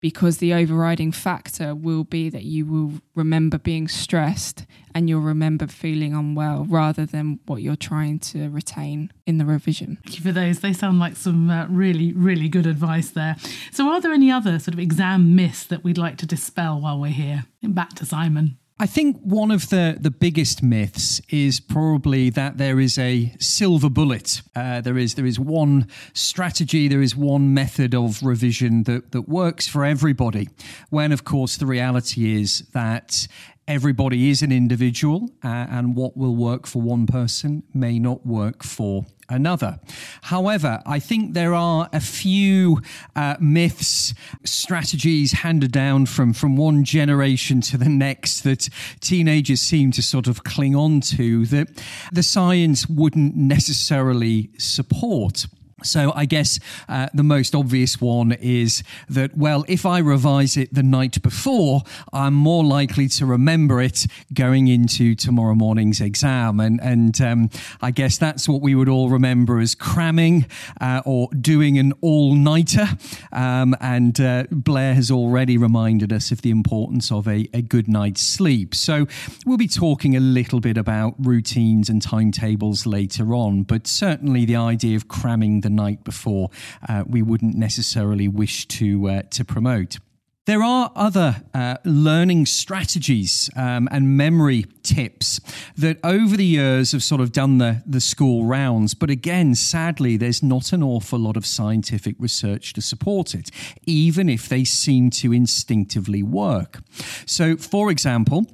because 0.00 0.38
the 0.38 0.54
overriding 0.54 1.12
factor 1.12 1.74
will 1.74 2.04
be 2.04 2.30
that 2.30 2.44
you 2.44 2.64
will 2.66 2.92
remember 3.14 3.58
being 3.58 3.88
stressed 3.88 4.66
and 4.94 5.08
you'll 5.08 5.20
remember 5.20 5.66
feeling 5.66 6.14
unwell 6.14 6.64
rather 6.68 7.06
than 7.06 7.38
what 7.46 7.62
you're 7.62 7.76
trying 7.76 8.18
to 8.18 8.48
retain 8.48 9.12
in 9.26 9.38
the 9.38 9.44
revision. 9.44 9.98
Thank 10.04 10.18
you 10.18 10.22
for 10.24 10.32
those. 10.32 10.60
They 10.60 10.72
sound 10.72 10.98
like 10.98 11.16
some 11.16 11.50
uh, 11.50 11.66
really, 11.68 12.12
really 12.12 12.48
good 12.48 12.66
advice 12.66 13.10
there. 13.10 13.36
So, 13.70 13.88
are 13.88 14.00
there 14.00 14.12
any 14.12 14.30
other 14.30 14.58
sort 14.58 14.74
of 14.74 14.80
exam 14.80 15.34
myths 15.36 15.64
that 15.66 15.84
we'd 15.84 15.98
like 15.98 16.16
to 16.18 16.26
dispel 16.26 16.80
while 16.80 16.98
we're 16.98 17.10
here? 17.10 17.44
Back 17.62 17.94
to 17.94 18.06
Simon. 18.06 18.58
I 18.80 18.86
think 18.86 19.20
one 19.20 19.50
of 19.50 19.68
the, 19.68 19.98
the 20.00 20.10
biggest 20.10 20.62
myths 20.62 21.20
is 21.28 21.60
probably 21.60 22.30
that 22.30 22.56
there 22.56 22.80
is 22.80 22.96
a 22.96 23.30
silver 23.38 23.90
bullet. 23.90 24.40
Uh, 24.56 24.80
there 24.80 24.96
is 24.96 25.16
there 25.16 25.26
is 25.26 25.38
one 25.38 25.86
strategy, 26.14 26.88
there 26.88 27.02
is 27.02 27.14
one 27.14 27.52
method 27.52 27.94
of 27.94 28.22
revision 28.22 28.84
that, 28.84 29.12
that 29.12 29.28
works 29.28 29.68
for 29.68 29.84
everybody. 29.84 30.48
When 30.88 31.12
of 31.12 31.24
course 31.24 31.58
the 31.58 31.66
reality 31.66 32.40
is 32.40 32.60
that 32.72 33.28
everybody 33.68 34.30
is 34.30 34.40
an 34.40 34.50
individual, 34.50 35.28
uh, 35.44 35.66
and 35.68 35.94
what 35.94 36.16
will 36.16 36.34
work 36.34 36.66
for 36.66 36.80
one 36.80 37.06
person 37.06 37.62
may 37.74 37.98
not 37.98 38.24
work 38.24 38.64
for 38.64 39.04
another. 39.30 39.78
However, 40.22 40.82
I 40.84 40.98
think 40.98 41.34
there 41.34 41.54
are 41.54 41.88
a 41.92 42.00
few 42.00 42.82
uh, 43.16 43.36
myths, 43.40 44.14
strategies 44.44 45.32
handed 45.32 45.72
down 45.72 46.06
from, 46.06 46.32
from 46.32 46.56
one 46.56 46.84
generation 46.84 47.60
to 47.62 47.78
the 47.78 47.88
next 47.88 48.42
that 48.42 48.68
teenagers 49.00 49.60
seem 49.60 49.92
to 49.92 50.02
sort 50.02 50.26
of 50.26 50.44
cling 50.44 50.74
on 50.74 51.00
to 51.00 51.46
that 51.46 51.68
the 52.12 52.22
science 52.22 52.88
wouldn't 52.88 53.36
necessarily 53.36 54.50
support. 54.58 55.46
So 55.82 56.12
I 56.14 56.26
guess 56.26 56.58
uh, 56.88 57.08
the 57.14 57.22
most 57.22 57.54
obvious 57.54 58.00
one 58.00 58.32
is 58.32 58.82
that 59.08 59.36
well, 59.36 59.64
if 59.68 59.86
I 59.86 59.98
revise 59.98 60.56
it 60.56 60.72
the 60.74 60.82
night 60.82 61.22
before, 61.22 61.82
I'm 62.12 62.34
more 62.34 62.64
likely 62.64 63.08
to 63.08 63.26
remember 63.26 63.80
it 63.80 64.06
going 64.32 64.68
into 64.68 65.14
tomorrow 65.14 65.54
morning's 65.54 66.00
exam, 66.00 66.60
and 66.60 66.80
and 66.80 67.20
um, 67.20 67.50
I 67.80 67.90
guess 67.90 68.18
that's 68.18 68.48
what 68.48 68.60
we 68.60 68.74
would 68.74 68.88
all 68.88 69.08
remember 69.08 69.58
as 69.60 69.74
cramming 69.74 70.46
uh, 70.80 71.02
or 71.04 71.28
doing 71.40 71.78
an 71.78 71.92
all 72.00 72.34
nighter. 72.34 72.88
Um, 73.32 73.74
and 73.80 74.20
uh, 74.20 74.44
Blair 74.50 74.94
has 74.94 75.10
already 75.10 75.56
reminded 75.56 76.12
us 76.12 76.30
of 76.30 76.42
the 76.42 76.50
importance 76.50 77.10
of 77.10 77.26
a, 77.26 77.48
a 77.54 77.62
good 77.62 77.88
night's 77.88 78.20
sleep. 78.20 78.74
So 78.74 79.06
we'll 79.46 79.56
be 79.56 79.68
talking 79.68 80.16
a 80.16 80.20
little 80.20 80.60
bit 80.60 80.76
about 80.76 81.14
routines 81.18 81.88
and 81.88 82.02
timetables 82.02 82.86
later 82.86 83.34
on, 83.34 83.62
but 83.62 83.86
certainly 83.86 84.44
the 84.44 84.56
idea 84.56 84.96
of 84.96 85.08
cramming 85.08 85.60
the 85.60 85.69
the 85.70 85.82
night 85.82 86.04
before, 86.04 86.50
uh, 86.88 87.04
we 87.06 87.22
wouldn't 87.22 87.56
necessarily 87.56 88.28
wish 88.28 88.66
to 88.66 89.08
uh, 89.08 89.22
to 89.30 89.44
promote. 89.44 89.98
There 90.46 90.62
are 90.62 90.90
other 90.96 91.42
uh, 91.54 91.76
learning 91.84 92.46
strategies 92.46 93.50
um, 93.54 93.88
and 93.92 94.16
memory 94.16 94.64
tips 94.82 95.38
that 95.76 95.98
over 96.02 96.36
the 96.36 96.44
years 96.44 96.92
have 96.92 97.04
sort 97.04 97.20
of 97.20 97.30
done 97.30 97.58
the, 97.58 97.82
the 97.86 98.00
school 98.00 98.46
rounds. 98.46 98.94
But 98.94 99.10
again, 99.10 99.54
sadly, 99.54 100.16
there's 100.16 100.42
not 100.42 100.72
an 100.72 100.82
awful 100.82 101.20
lot 101.20 101.36
of 101.36 101.46
scientific 101.46 102.16
research 102.18 102.72
to 102.72 102.80
support 102.80 103.34
it, 103.34 103.50
even 103.86 104.28
if 104.28 104.48
they 104.48 104.64
seem 104.64 105.10
to 105.10 105.32
instinctively 105.32 106.22
work. 106.22 106.80
So, 107.26 107.56
for 107.56 107.90
example, 107.90 108.46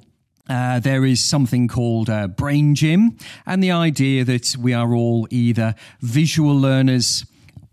uh, 0.49 0.79
there 0.79 1.05
is 1.05 1.23
something 1.23 1.67
called 1.67 2.09
uh, 2.09 2.27
brain 2.27 2.75
gym, 2.75 3.17
and 3.45 3.61
the 3.61 3.71
idea 3.71 4.23
that 4.23 4.55
we 4.59 4.73
are 4.73 4.93
all 4.93 5.27
either 5.29 5.75
visual 6.01 6.55
learners, 6.55 7.25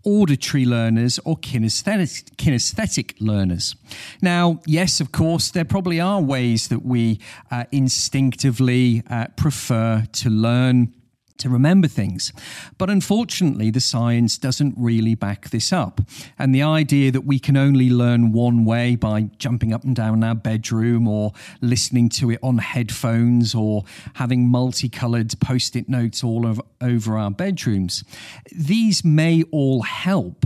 auditory 0.03 0.65
learners, 0.65 1.19
or 1.25 1.37
kinesthetic, 1.37 2.35
kinesthetic 2.35 3.15
learners. 3.19 3.75
Now, 4.21 4.59
yes, 4.65 5.01
of 5.01 5.11
course, 5.11 5.51
there 5.51 5.65
probably 5.65 5.99
are 5.99 6.21
ways 6.21 6.67
that 6.67 6.85
we 6.85 7.19
uh, 7.49 7.65
instinctively 7.71 9.03
uh, 9.09 9.27
prefer 9.35 10.05
to 10.11 10.29
learn 10.29 10.93
to 11.37 11.49
remember 11.49 11.87
things. 11.87 12.31
But 12.77 12.89
unfortunately, 12.89 13.69
the 13.69 13.79
science 13.79 14.37
doesn't 14.37 14.75
really 14.77 15.15
back 15.15 15.49
this 15.49 15.73
up. 15.73 16.01
And 16.39 16.53
the 16.53 16.63
idea 16.63 17.11
that 17.11 17.21
we 17.21 17.39
can 17.39 17.57
only 17.57 17.89
learn 17.89 18.31
one 18.31 18.65
way 18.65 18.95
by 18.95 19.29
jumping 19.37 19.73
up 19.73 19.83
and 19.83 19.95
down 19.95 20.23
our 20.23 20.35
bedroom 20.35 21.07
or 21.07 21.33
listening 21.61 22.09
to 22.09 22.31
it 22.31 22.39
on 22.41 22.59
headphones 22.59 23.53
or 23.53 23.83
having 24.15 24.47
multicolored 24.47 25.39
post 25.39 25.75
it 25.75 25.89
notes 25.89 26.23
all 26.23 26.45
over, 26.47 26.61
over 26.81 27.17
our 27.17 27.31
bedrooms, 27.31 28.03
these 28.51 29.03
may 29.03 29.43
all 29.51 29.81
help 29.83 30.45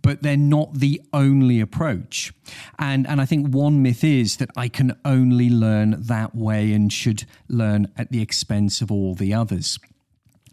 but 0.00 0.22
they're 0.22 0.36
not 0.36 0.74
the 0.74 1.02
only 1.12 1.60
approach. 1.60 2.32
And 2.78 3.04
and 3.04 3.20
I 3.20 3.26
think 3.26 3.48
one 3.48 3.82
myth 3.82 4.04
is 4.04 4.36
that 4.36 4.48
I 4.56 4.68
can 4.68 4.96
only 5.04 5.50
learn 5.50 5.96
that 5.98 6.36
way 6.36 6.72
and 6.72 6.92
should 6.92 7.24
learn 7.48 7.88
at 7.96 8.12
the 8.12 8.22
expense 8.22 8.80
of 8.80 8.92
all 8.92 9.16
the 9.16 9.34
others 9.34 9.80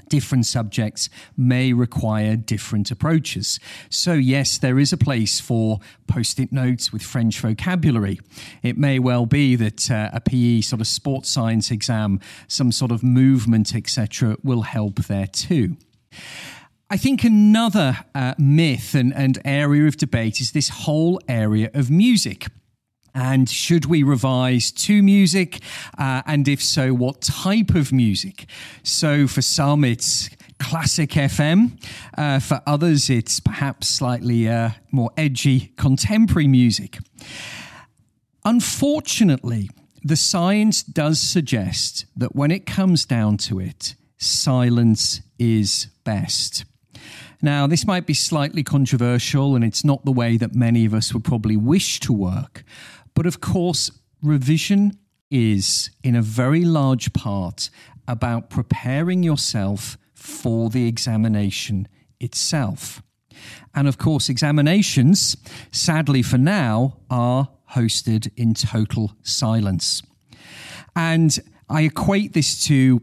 different 0.10 0.46
subjects 0.46 1.10
may 1.38 1.74
require 1.74 2.36
different 2.36 2.92
approaches. 2.92 3.60
So, 3.90 4.14
yes, 4.14 4.58
there 4.58 4.80
is 4.80 4.92
a 4.94 4.98
place 4.98 5.40
for 5.40 5.80
post 6.08 6.40
it 6.40 6.52
notes 6.52 6.92
with 6.92 7.02
French 7.02 7.40
vocabulary. 7.40 8.20
It 8.64 8.78
may 8.78 9.00
well 9.00 9.26
be 9.26 9.56
that 9.56 9.90
uh, 9.90 10.10
a 10.14 10.22
PE 10.22 10.62
sort 10.62 10.82
of 10.82 10.88
sports 10.88 11.30
science 11.30 11.72
exam, 11.72 12.20
some 12.48 12.72
sort 12.72 12.92
of 12.92 13.04
movement, 13.04 13.76
etc., 13.76 14.38
will 14.44 14.64
help 14.64 14.96
there 15.06 15.28
too. 15.28 15.78
I 16.90 16.98
think 16.98 17.24
another 17.24 18.00
uh, 18.16 18.34
myth 18.40 18.96
and, 18.96 19.14
and 19.14 19.38
area 19.46 19.88
of 19.88 19.98
debate 19.98 20.42
is 20.42 20.54
this 20.54 20.70
whole 20.70 21.22
area 21.28 21.70
of 21.76 21.92
music. 21.92 22.48
And 23.14 23.50
should 23.50 23.86
we 23.86 24.04
revise 24.04 24.72
to 24.72 25.02
music? 25.02 25.60
Uh, 25.98 26.22
and 26.26 26.48
if 26.48 26.62
so, 26.62 26.94
what 26.94 27.22
type 27.22 27.76
of 27.76 27.92
music? 27.92 28.46
So 28.84 29.28
for 29.28 29.42
some, 29.42 29.84
it's 29.84 30.30
classic 30.60 31.12
FM. 31.12 31.82
Uh, 32.18 32.40
for 32.40 32.62
others, 32.68 33.10
it's 33.10 33.40
perhaps 33.40 33.88
slightly 33.88 34.48
uh, 34.48 34.72
more 34.92 35.12
edgy 35.18 35.74
contemporary 35.78 36.48
music. 36.48 37.00
Unfortunately, 38.46 39.70
the 40.04 40.16
science 40.16 40.84
does 40.84 41.20
suggest 41.20 42.06
that 42.16 42.36
when 42.36 42.52
it 42.52 42.66
comes 42.66 43.06
down 43.06 43.38
to 43.38 43.60
it, 43.60 43.96
silence 44.18 45.22
is 45.38 45.88
best. 46.04 46.66
Now, 47.42 47.68
this 47.68 47.88
might 47.88 48.06
be 48.06 48.14
slightly 48.14 48.64
controversial, 48.64 49.56
and 49.56 49.64
it's 49.64 49.86
not 49.86 50.04
the 50.04 50.12
way 50.12 50.36
that 50.38 50.54
many 50.54 50.86
of 50.86 50.94
us 50.94 51.14
would 51.14 51.24
probably 51.24 51.56
wish 51.56 52.00
to 52.02 52.12
work. 52.12 52.64
But 53.20 53.26
of 53.26 53.42
course, 53.42 53.92
revision 54.22 54.98
is, 55.30 55.90
in 56.06 56.16
a 56.16 56.22
very 56.22 56.64
large 56.64 57.12
part, 57.12 57.70
about 58.08 58.50
preparing 58.50 59.24
yourself 59.24 59.98
for 60.14 60.70
the 60.70 60.88
examination 60.88 61.90
itself. 62.22 63.04
And 63.76 63.90
of 63.90 63.98
course, 63.98 64.30
examinations, 64.30 65.36
sadly 65.70 66.22
for 66.22 66.38
now, 66.38 66.96
are 67.10 67.50
hosted 67.72 68.32
in 68.38 68.54
total 68.54 69.12
silence. 69.22 70.02
And 70.96 71.38
I 71.68 71.82
equate 71.82 72.32
this 72.32 72.66
to 72.68 73.02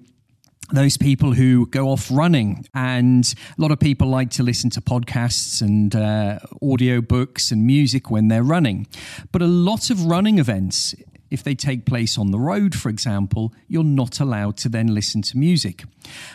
those 0.72 0.96
people 0.96 1.32
who 1.32 1.66
go 1.66 1.88
off 1.88 2.08
running. 2.10 2.66
And 2.74 3.32
a 3.56 3.60
lot 3.60 3.70
of 3.70 3.78
people 3.78 4.08
like 4.08 4.30
to 4.30 4.42
listen 4.42 4.70
to 4.70 4.80
podcasts 4.80 5.62
and 5.62 5.94
uh, 5.94 6.38
audio 6.62 7.00
books 7.00 7.50
and 7.50 7.66
music 7.66 8.10
when 8.10 8.28
they're 8.28 8.42
running. 8.42 8.86
But 9.32 9.42
a 9.42 9.46
lot 9.46 9.90
of 9.90 10.04
running 10.04 10.38
events 10.38 10.94
if 11.30 11.42
they 11.42 11.54
take 11.54 11.84
place 11.84 12.16
on 12.16 12.30
the 12.30 12.38
road, 12.38 12.74
for 12.74 12.88
example, 12.88 13.52
you're 13.68 13.84
not 13.84 14.20
allowed 14.20 14.56
to 14.58 14.68
then 14.68 14.94
listen 14.94 15.22
to 15.22 15.38
music. 15.38 15.84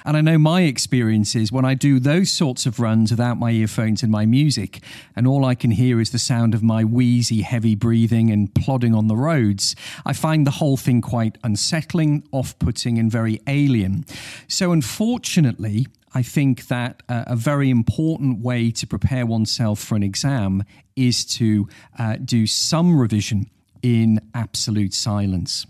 And 0.05 0.17
I 0.17 0.21
know 0.21 0.37
my 0.37 0.61
experience 0.61 1.35
is 1.35 1.51
when 1.51 1.65
I 1.65 1.75
do 1.75 1.99
those 1.99 2.29
sorts 2.29 2.65
of 2.65 2.79
runs 2.79 3.11
without 3.11 3.39
my 3.39 3.51
earphones 3.51 4.03
and 4.03 4.11
my 4.11 4.25
music, 4.25 4.81
and 5.15 5.27
all 5.27 5.45
I 5.45 5.55
can 5.55 5.71
hear 5.71 6.01
is 6.01 6.11
the 6.11 6.19
sound 6.19 6.53
of 6.53 6.63
my 6.63 6.83
wheezy, 6.83 7.41
heavy 7.41 7.75
breathing 7.75 8.29
and 8.31 8.53
plodding 8.53 8.93
on 8.93 9.07
the 9.07 9.15
roads, 9.15 9.75
I 10.05 10.13
find 10.13 10.45
the 10.45 10.51
whole 10.51 10.77
thing 10.77 11.01
quite 11.01 11.37
unsettling, 11.43 12.27
off 12.31 12.57
putting, 12.59 12.97
and 12.97 13.11
very 13.11 13.39
alien. 13.47 14.05
So, 14.47 14.71
unfortunately, 14.71 15.87
I 16.13 16.21
think 16.21 16.67
that 16.67 17.03
uh, 17.07 17.23
a 17.27 17.35
very 17.35 17.69
important 17.69 18.39
way 18.39 18.71
to 18.71 18.87
prepare 18.87 19.25
oneself 19.25 19.79
for 19.79 19.95
an 19.95 20.03
exam 20.03 20.63
is 20.95 21.23
to 21.37 21.69
uh, 21.97 22.17
do 22.23 22.45
some 22.45 22.99
revision 22.99 23.49
in 23.81 24.19
absolute 24.33 24.93
silence. 24.93 25.65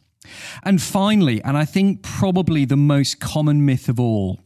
And 0.64 0.82
finally, 0.82 1.42
and 1.44 1.58
I 1.58 1.66
think 1.66 2.04
probably 2.04 2.66
the 2.66 2.78
most 2.78 3.20
common 3.20 3.66
myth 3.66 3.90
of 3.90 4.00
all, 4.00 4.40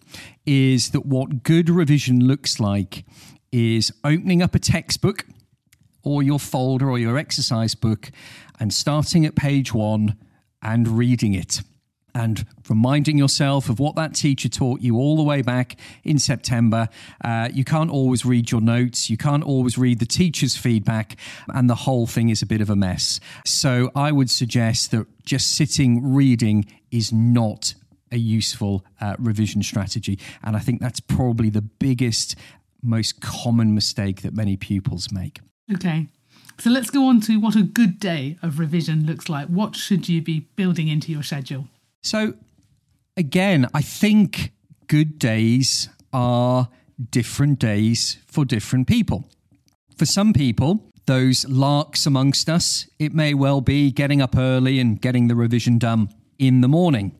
is 0.46 0.92
that 0.92 1.06
what 1.06 1.44
good 1.44 1.70
revision 1.70 2.26
looks 2.26 2.60
like 2.60 3.06
is 3.52 3.92
opening 4.04 4.42
up 4.42 4.56
a 4.56 4.60
textbook 4.60 5.26
or 6.04 6.24
your 6.24 6.40
folder 6.40 6.90
or 6.90 7.00
your 7.00 7.18
exercise 7.18 7.76
book 7.76 8.12
and 8.60 8.74
starting 8.74 9.26
at 9.26 9.36
page 9.36 9.74
one 9.74 10.16
and 10.62 10.88
reading 10.88 11.34
it. 11.34 11.62
And 12.16 12.46
reminding 12.70 13.18
yourself 13.18 13.70
of 13.70 13.80
what 13.80 13.96
that 13.96 14.16
teacher 14.16 14.50
taught 14.50 14.82
you 14.82 14.96
all 14.96 15.18
the 15.18 15.24
way 15.24 15.42
back 15.42 15.78
in 16.04 16.18
September. 16.18 16.88
Uh, 17.24 17.50
you 17.54 17.66
can't 17.66 17.92
always 17.92 18.26
read 18.26 18.50
your 18.50 18.62
notes, 18.62 19.10
you 19.10 19.18
can't 19.18 19.44
always 19.44 19.78
read 19.78 20.00
the 20.00 20.06
teacher's 20.06 20.56
feedback, 20.56 21.18
and 21.54 21.70
the 21.70 21.76
whole 21.76 22.08
thing 22.08 22.30
is 22.30 22.42
a 22.42 22.46
bit 22.46 22.62
of 22.62 22.70
a 22.70 22.76
mess. 22.76 23.20
So 23.46 23.92
I 23.94 24.12
would 24.12 24.30
suggest 24.30 24.92
that 24.92 25.06
just 25.26 25.56
sitting 25.56 26.14
reading 26.14 26.66
is 26.90 27.12
not 27.12 27.76
a 28.12 28.18
useful 28.18 28.86
uh, 29.02 29.16
revision 29.20 29.62
strategy. 29.62 30.18
And 30.42 30.56
I 30.56 30.60
think 30.60 30.80
that's 30.80 31.02
probably 31.02 31.50
the 31.50 31.62
biggest, 31.62 32.36
most 32.82 33.20
common 33.20 33.76
mistake 33.76 34.22
that 34.22 34.34
many 34.34 34.56
pupils 34.56 35.12
make. 35.12 35.42
Okay. 35.74 36.08
So 36.58 36.70
let's 36.70 36.90
go 36.90 37.08
on 37.08 37.20
to 37.22 37.38
what 37.38 37.56
a 37.58 37.64
good 37.64 38.00
day 38.00 38.38
of 38.42 38.60
revision 38.60 39.06
looks 39.06 39.28
like. 39.28 39.48
What 39.48 39.76
should 39.76 40.08
you 40.08 40.22
be 40.22 40.48
building 40.56 40.88
into 40.88 41.12
your 41.12 41.24
schedule? 41.24 41.68
So, 42.06 42.36
again, 43.18 43.68
I 43.74 43.82
think 43.82 44.52
good 44.86 45.18
days 45.18 45.90
are 46.14 46.70
different 47.10 47.58
days 47.58 48.20
for 48.28 48.46
different 48.46 48.86
people. 48.86 49.28
For 49.98 50.06
some 50.06 50.32
people, 50.32 50.92
those 51.08 51.48
larks 51.48 52.06
amongst 52.06 52.48
us, 52.48 52.88
it 53.00 53.16
may 53.16 53.34
well 53.34 53.60
be 53.60 53.90
getting 53.90 54.22
up 54.22 54.38
early 54.38 54.80
and 54.80 55.02
getting 55.02 55.30
the 55.30 55.36
revision 55.36 55.80
done 55.80 56.10
in 56.38 56.62
the 56.62 56.68
morning. 56.68 57.18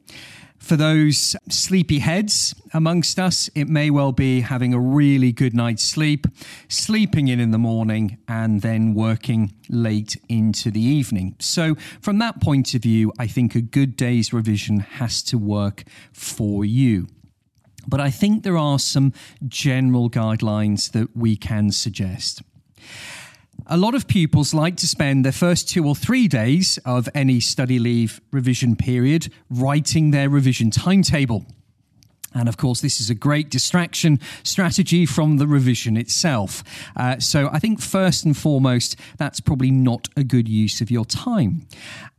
For 0.66 0.78
those 0.78 1.36
sleepy 1.48 2.00
heads 2.00 2.56
amongst 2.74 3.20
us, 3.20 3.52
it 3.54 3.68
may 3.68 3.92
well 3.92 4.12
be 4.12 4.42
having 4.42 4.74
a 4.74 4.80
really 4.80 5.32
good 5.32 5.54
night's 5.54 5.84
sleep, 5.84 6.26
sleeping 6.68 7.28
in 7.28 7.40
in 7.40 7.52
the 7.52 7.60
morning, 7.60 8.18
and 8.28 8.64
then 8.64 8.96
working 8.96 9.54
late 9.70 10.18
into 10.28 10.72
the 10.72 10.82
evening. 10.82 11.36
So, 11.38 11.76
from 12.02 12.18
that 12.18 12.42
point 12.42 12.74
of 12.74 12.82
view, 12.82 13.14
I 13.20 13.28
think 13.28 13.54
a 13.54 13.62
good 13.62 13.96
day's 13.96 14.34
revision 14.34 14.80
has 14.80 15.22
to 15.26 15.38
work 15.38 15.84
for 16.12 16.66
you. 16.66 17.10
But 17.88 18.02
I 18.02 18.10
think 18.10 18.42
there 18.42 18.58
are 18.58 18.80
some 18.80 19.14
general 19.48 20.10
guidelines 20.10 20.94
that 20.94 21.16
we 21.16 21.36
can 21.36 21.70
suggest. 21.70 22.42
A 23.68 23.78
lot 23.78 23.96
of 23.96 24.08
pupils 24.08 24.54
like 24.54 24.78
to 24.78 24.88
spend 24.88 25.26
their 25.26 25.32
first 25.32 25.68
two 25.68 25.88
or 25.88 25.96
three 25.96 26.28
days 26.28 26.78
of 26.86 27.10
any 27.16 27.40
study 27.40 27.80
leave 27.80 28.22
revision 28.32 28.76
period 28.76 29.34
writing 29.50 30.12
their 30.12 30.30
revision 30.30 30.70
timetable. 30.70 31.46
And 32.36 32.48
of 32.48 32.58
course, 32.58 32.82
this 32.82 33.02
is 33.02 33.10
a 33.10 33.16
great 33.16 33.50
distraction 33.50 34.20
strategy 34.44 35.08
from 35.08 35.38
the 35.38 35.48
revision 35.48 35.98
itself. 35.98 36.64
Uh, 36.96 37.18
so 37.20 37.50
I 37.52 37.58
think 37.58 37.82
first 37.82 38.24
and 38.24 38.38
foremost, 38.38 38.98
that's 39.18 39.40
probably 39.40 39.72
not 39.72 40.10
a 40.16 40.24
good 40.24 40.48
use 40.48 40.80
of 40.80 40.92
your 40.92 41.06
time. 41.06 41.66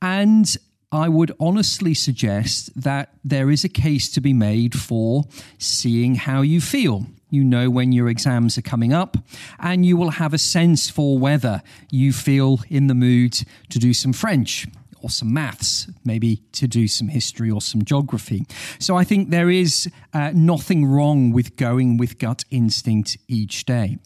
And 0.02 0.56
I 0.90 1.08
would 1.08 1.30
honestly 1.38 1.94
suggest 1.94 2.70
that 2.82 3.10
there 3.22 3.50
is 3.50 3.62
a 3.62 3.68
case 3.68 4.10
to 4.12 4.20
be 4.20 4.32
made 4.32 4.74
for 4.74 5.24
seeing 5.58 6.16
how 6.16 6.40
you 6.40 6.60
feel 6.60 7.06
you 7.30 7.45
know 7.45 7.71
when 7.71 7.92
your 7.92 8.09
exams 8.09 8.56
are 8.56 8.62
coming 8.62 8.92
up, 8.92 9.16
and 9.59 9.85
you 9.85 9.97
will 9.97 10.11
have 10.11 10.35
a 10.35 10.38
sense 10.38 10.90
for 10.90 11.18
whether 11.18 11.62
you 11.90 12.12
feel 12.12 12.61
in 12.68 12.87
the 12.87 12.95
mood 12.95 13.42
to 13.71 13.78
do 13.78 13.92
some 13.92 14.12
French 14.12 14.66
or 15.02 15.11
some 15.11 15.33
maths, 15.33 15.90
maybe 16.04 16.42
to 16.52 16.66
do 16.66 16.88
some 16.88 17.09
history 17.09 17.50
or 17.50 17.61
some 17.61 17.85
geography. 17.85 18.45
So 18.78 18.97
I 18.97 19.04
think 19.04 19.30
there 19.30 19.50
is 19.50 19.88
uh, 20.12 20.33
nothing 20.35 20.87
wrong 20.87 21.33
with 21.33 21.56
going 21.56 21.97
with 21.97 22.18
gut 22.18 22.45
instinct 22.50 23.16
each 23.28 23.64
day. 23.64 23.99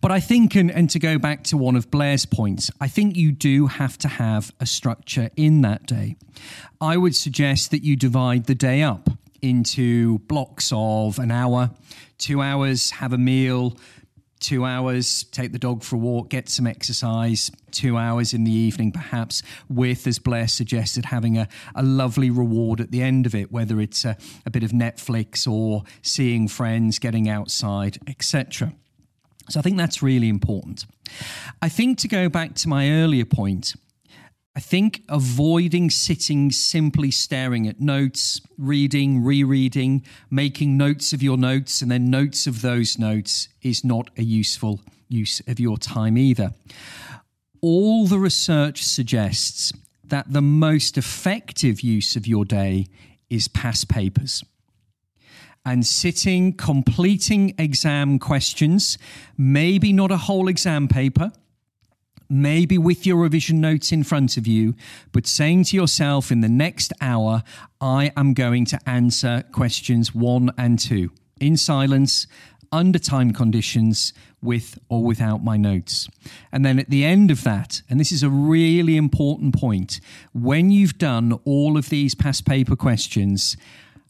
But 0.00 0.12
I 0.12 0.20
think, 0.20 0.54
and, 0.54 0.70
and 0.70 0.88
to 0.90 0.98
go 0.98 1.18
back 1.18 1.44
to 1.44 1.56
one 1.56 1.76
of 1.76 1.90
Blair's 1.90 2.26
points, 2.26 2.70
I 2.80 2.88
think 2.88 3.16
you 3.16 3.32
do 3.32 3.66
have 3.66 3.98
to 3.98 4.08
have 4.08 4.52
a 4.60 4.66
structure 4.66 5.30
in 5.36 5.62
that 5.62 5.86
day. 5.86 6.16
I 6.80 6.96
would 6.96 7.16
suggest 7.16 7.70
that 7.70 7.82
you 7.82 7.96
divide 7.96 8.44
the 8.46 8.54
day 8.54 8.82
up 8.82 9.10
into 9.42 10.18
blocks 10.20 10.72
of 10.74 11.18
an 11.18 11.30
hour, 11.30 11.70
two 12.18 12.42
hours, 12.42 12.90
have 12.90 13.12
a 13.12 13.18
meal, 13.18 13.76
two 14.40 14.64
hours, 14.64 15.24
take 15.24 15.52
the 15.52 15.58
dog 15.58 15.82
for 15.82 15.96
a 15.96 15.98
walk, 15.98 16.28
get 16.28 16.48
some 16.48 16.66
exercise, 16.66 17.50
two 17.70 17.96
hours 17.96 18.34
in 18.34 18.44
the 18.44 18.52
evening, 18.52 18.92
perhaps, 18.92 19.42
with, 19.68 20.06
as 20.06 20.18
Blair 20.18 20.48
suggested, 20.48 21.06
having 21.06 21.38
a, 21.38 21.48
a 21.74 21.82
lovely 21.82 22.30
reward 22.30 22.80
at 22.80 22.90
the 22.90 23.02
end 23.02 23.26
of 23.26 23.34
it, 23.34 23.50
whether 23.50 23.80
it's 23.80 24.04
a, 24.04 24.16
a 24.44 24.50
bit 24.50 24.62
of 24.62 24.70
Netflix 24.70 25.50
or 25.50 25.84
seeing 26.02 26.48
friends, 26.48 26.98
getting 26.98 27.28
outside, 27.28 27.98
etc. 28.06 28.72
So 29.48 29.60
I 29.60 29.62
think 29.62 29.76
that's 29.76 30.02
really 30.02 30.28
important. 30.28 30.86
I 31.62 31.68
think 31.68 31.98
to 31.98 32.08
go 32.08 32.28
back 32.28 32.54
to 32.56 32.68
my 32.68 32.90
earlier 32.90 33.24
point, 33.24 33.74
I 34.56 34.60
think 34.60 35.02
avoiding 35.10 35.90
sitting 35.90 36.50
simply 36.50 37.10
staring 37.10 37.68
at 37.68 37.78
notes, 37.78 38.40
reading, 38.56 39.22
rereading, 39.22 40.02
making 40.30 40.78
notes 40.78 41.12
of 41.12 41.22
your 41.22 41.36
notes, 41.36 41.82
and 41.82 41.90
then 41.90 42.08
notes 42.08 42.46
of 42.46 42.62
those 42.62 42.98
notes 42.98 43.50
is 43.60 43.84
not 43.84 44.08
a 44.16 44.22
useful 44.22 44.80
use 45.08 45.42
of 45.46 45.60
your 45.60 45.76
time 45.76 46.16
either. 46.16 46.54
All 47.60 48.06
the 48.06 48.18
research 48.18 48.82
suggests 48.82 49.74
that 50.02 50.32
the 50.32 50.40
most 50.40 50.96
effective 50.96 51.82
use 51.82 52.16
of 52.16 52.26
your 52.26 52.46
day 52.46 52.86
is 53.28 53.48
past 53.48 53.90
papers. 53.90 54.42
And 55.66 55.84
sitting, 55.84 56.54
completing 56.54 57.54
exam 57.58 58.18
questions, 58.18 58.96
maybe 59.36 59.92
not 59.92 60.10
a 60.10 60.16
whole 60.16 60.48
exam 60.48 60.88
paper 60.88 61.32
maybe 62.28 62.78
with 62.78 63.06
your 63.06 63.16
revision 63.16 63.60
notes 63.60 63.92
in 63.92 64.04
front 64.04 64.36
of 64.36 64.46
you, 64.46 64.74
but 65.12 65.26
saying 65.26 65.64
to 65.64 65.76
yourself 65.76 66.30
in 66.30 66.40
the 66.40 66.48
next 66.48 66.92
hour, 67.00 67.42
I 67.80 68.12
am 68.16 68.34
going 68.34 68.64
to 68.66 68.88
answer 68.88 69.44
questions 69.52 70.14
one 70.14 70.50
and 70.56 70.78
two 70.78 71.12
in 71.40 71.56
silence, 71.56 72.26
under 72.72 72.98
time 72.98 73.32
conditions, 73.32 74.12
with 74.42 74.78
or 74.88 75.02
without 75.02 75.42
my 75.42 75.56
notes. 75.56 76.08
And 76.52 76.64
then 76.64 76.78
at 76.78 76.90
the 76.90 77.04
end 77.04 77.30
of 77.30 77.42
that, 77.44 77.82
and 77.90 77.98
this 77.98 78.12
is 78.12 78.22
a 78.22 78.30
really 78.30 78.96
important 78.96 79.58
point, 79.58 80.00
when 80.32 80.70
you've 80.70 80.98
done 80.98 81.32
all 81.44 81.76
of 81.76 81.88
these 81.88 82.14
past 82.14 82.46
paper 82.46 82.76
questions, 82.76 83.56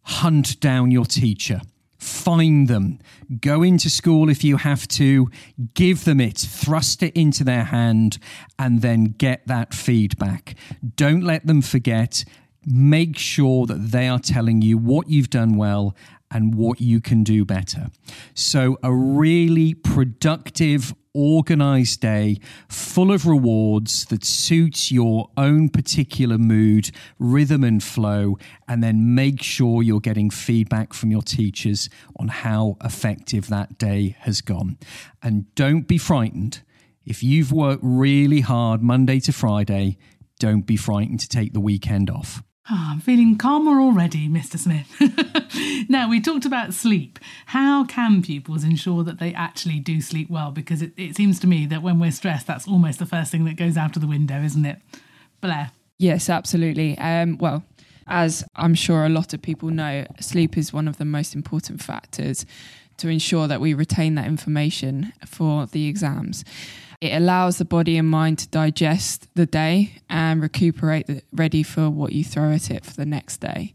hunt 0.02 0.61
down 0.61 0.90
your 0.90 1.07
teacher 1.07 1.61
find 1.98 2.68
them, 2.68 2.98
go 3.41 3.62
into 3.62 3.91
school 3.91 4.29
if 4.29 4.45
you 4.45 4.57
have 4.57 4.87
to, 4.89 5.31
give 5.75 6.05
them 6.05 6.21
it, 6.21 6.39
thrust 6.39 7.03
it 7.03 7.15
into 7.15 7.45
their 7.45 7.65
hand, 7.65 8.19
and 8.59 8.83
then 8.83 9.15
get 9.19 9.47
that 9.47 9.75
feedback. 9.75 10.55
Don't 10.97 11.23
let 11.23 11.47
them 11.47 11.62
forget. 11.62 12.25
Make 12.65 13.17
sure 13.17 13.67
that 13.67 13.91
they 13.93 14.09
are 14.09 14.19
telling 14.19 14.61
you 14.62 14.77
what 14.77 15.09
you've 15.09 15.31
done 15.31 15.57
well 15.57 15.95
and 16.37 16.55
what 16.55 16.83
you 16.83 17.01
can 17.01 17.25
do 17.25 17.46
better. 17.46 17.87
So, 18.35 18.77
a 18.83 18.92
really 18.92 19.72
productive, 19.72 20.94
organized 21.14 22.03
day 22.03 22.37
full 22.68 23.11
of 23.11 23.27
rewards 23.27 24.05
that 24.07 24.22
suits 24.22 24.92
your 24.92 25.31
own 25.38 25.70
particular 25.70 26.37
mood, 26.37 26.90
rhythm, 27.18 27.64
and 27.64 27.83
flow, 27.83 28.37
and 28.68 28.85
then 28.85 29.14
make 29.14 29.42
sure 29.42 29.83
you're 29.83 29.99
getting 29.99 30.29
feedback 30.29 30.92
from 30.92 31.11
your 31.11 31.22
teachers 31.22 31.88
on 32.16 32.29
how 32.29 32.77
effective 32.85 33.46
that 33.46 33.79
day 33.79 34.14
has 34.20 34.42
gone. 34.42 34.77
And 35.22 35.53
don't 35.55 35.88
be 35.88 35.96
frightened. 35.96 36.61
If 37.07 37.22
you've 37.22 37.51
worked 37.51 37.83
really 37.83 38.42
hard 38.42 38.83
Monday 38.83 39.20
to 39.20 39.33
Friday, 39.33 39.96
don't 40.38 40.66
be 40.66 40.77
frightened 40.77 41.20
to 41.20 41.29
take 41.29 41.55
the 41.55 41.61
weekend 41.61 42.11
off. 42.11 42.42
Oh, 42.68 42.88
I'm 42.90 43.00
feeling 43.00 43.38
calmer 43.38 43.81
already, 43.81 44.29
Mr. 44.29 44.59
Smith. 44.59 45.88
now, 45.88 46.11
we 46.11 46.20
talked 46.20 46.44
about 46.44 46.74
sleep. 46.74 47.20
How 47.46 47.85
can 47.85 48.22
pupils 48.22 48.64
ensure 48.64 49.05
that 49.05 49.20
they 49.20 49.33
actually 49.35 49.79
do 49.79 50.00
sleep 50.00 50.29
well? 50.29 50.50
Because 50.50 50.83
it, 50.83 50.92
it 50.96 51.14
seems 51.14 51.38
to 51.40 51.46
me 51.46 51.66
that 51.66 51.83
when 51.83 52.00
we're 52.00 52.11
stressed, 52.11 52.48
that's 52.48 52.66
almost 52.66 52.98
the 52.98 53.07
first 53.07 53.31
thing 53.31 53.44
that 53.44 53.57
goes 53.57 53.76
out 53.76 53.94
of 53.94 54.02
the 54.02 54.09
window, 54.09 54.42
isn't 54.42 54.64
it? 54.64 54.79
Blair. 55.40 55.70
Yes, 55.98 56.29
absolutely. 56.29 56.98
Um, 56.98 57.38
well, 57.38 57.62
as 58.09 58.44
I'm 58.57 58.74
sure 58.74 59.07
a 59.07 59.11
lot 59.11 59.33
of 59.33 59.42
people 59.42 59.70
know, 59.70 60.05
sleep 60.18 60.59
is 60.59 60.72
one 60.72 60.88
of 60.88 60.98
the 60.98 61.05
most 61.05 61.37
important 61.37 61.81
factors 61.81 62.44
to 62.96 63.09
ensure 63.09 63.46
that 63.46 63.61
we 63.61 63.74
retain 63.74 64.16
that 64.16 64.26
information 64.26 65.12
for 65.24 65.66
the 65.66 65.87
exams. 65.87 66.44
It 67.00 67.12
allows 67.14 67.59
the 67.59 67.64
body 67.64 67.96
and 67.96 68.09
mind 68.09 68.38
to 68.38 68.48
digest 68.48 69.28
the 69.35 69.46
day 69.46 70.00
and 70.09 70.42
recuperate 70.42 71.24
ready 71.32 71.62
for 71.62 71.90
what 71.90 72.12
you 72.12 72.24
throw 72.24 72.52
at 72.52 72.70
it 72.70 72.85
for 72.85 72.94
the 72.94 73.06
next 73.06 73.38
day. 73.38 73.74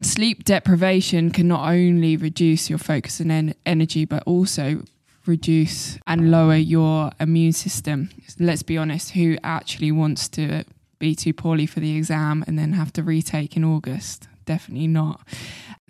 Sleep 0.00 0.44
deprivation 0.44 1.30
can 1.30 1.46
not 1.46 1.68
only 1.70 2.16
reduce 2.16 2.68
your 2.68 2.78
focus 2.78 3.20
and 3.20 3.30
en- 3.30 3.54
energy, 3.64 4.04
but 4.04 4.24
also 4.26 4.82
reduce 5.26 5.98
and 6.06 6.32
lower 6.32 6.56
your 6.56 7.12
immune 7.20 7.52
system. 7.52 8.10
Let's 8.38 8.64
be 8.64 8.76
honest, 8.76 9.12
who 9.12 9.36
actually 9.44 9.92
wants 9.92 10.28
to 10.30 10.64
be 10.98 11.14
too 11.14 11.32
poorly 11.32 11.66
for 11.66 11.80
the 11.80 11.96
exam 11.96 12.44
and 12.46 12.58
then 12.58 12.72
have 12.72 12.92
to 12.94 13.02
retake 13.02 13.56
in 13.56 13.64
August? 13.64 14.28
Definitely 14.44 14.88
not. 14.88 15.20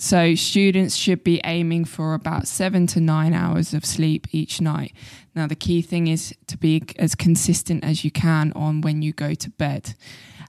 So, 0.02 0.34
students 0.34 0.96
should 0.96 1.22
be 1.22 1.40
aiming 1.44 1.84
for 1.84 2.14
about 2.14 2.48
seven 2.48 2.88
to 2.88 2.98
nine 2.98 3.32
hours 3.32 3.72
of 3.72 3.84
sleep 3.84 4.26
each 4.32 4.60
night. 4.60 4.92
Now, 5.36 5.46
the 5.46 5.54
key 5.54 5.80
thing 5.80 6.08
is 6.08 6.34
to 6.48 6.58
be 6.58 6.82
as 6.98 7.14
consistent 7.14 7.84
as 7.84 8.04
you 8.04 8.10
can 8.10 8.52
on 8.56 8.80
when 8.80 9.02
you 9.02 9.12
go 9.12 9.34
to 9.34 9.48
bed. 9.50 9.94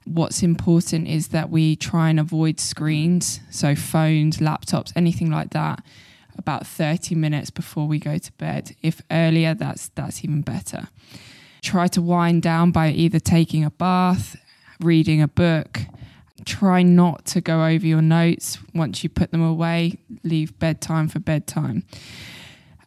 What's 0.06 0.42
important 0.42 1.06
is 1.06 1.28
that 1.28 1.50
we 1.50 1.76
try 1.76 2.10
and 2.10 2.18
avoid 2.18 2.58
screens, 2.58 3.38
so 3.48 3.76
phones, 3.76 4.38
laptops, 4.38 4.92
anything 4.96 5.30
like 5.30 5.50
that, 5.50 5.84
about 6.36 6.66
30 6.66 7.14
minutes 7.14 7.50
before 7.50 7.86
we 7.86 8.00
go 8.00 8.18
to 8.18 8.32
bed. 8.32 8.74
If 8.82 9.02
earlier, 9.08 9.54
that's 9.54 9.88
that's 9.90 10.24
even 10.24 10.42
better. 10.42 10.88
Try 11.62 11.86
to 11.86 12.02
wind 12.02 12.42
down 12.42 12.72
by 12.72 12.90
either 12.90 13.20
taking 13.20 13.62
a 13.62 13.70
bath, 13.70 14.34
reading 14.80 15.22
a 15.22 15.28
book, 15.28 15.82
try 16.44 16.82
not 16.82 17.24
to 17.26 17.40
go 17.40 17.64
over 17.64 17.86
your 17.86 18.02
notes 18.02 18.58
once 18.74 19.02
you 19.02 19.08
put 19.08 19.30
them 19.30 19.42
away. 19.42 19.98
Leave 20.22 20.58
bedtime 20.58 21.08
for 21.08 21.18
bedtime. 21.18 21.84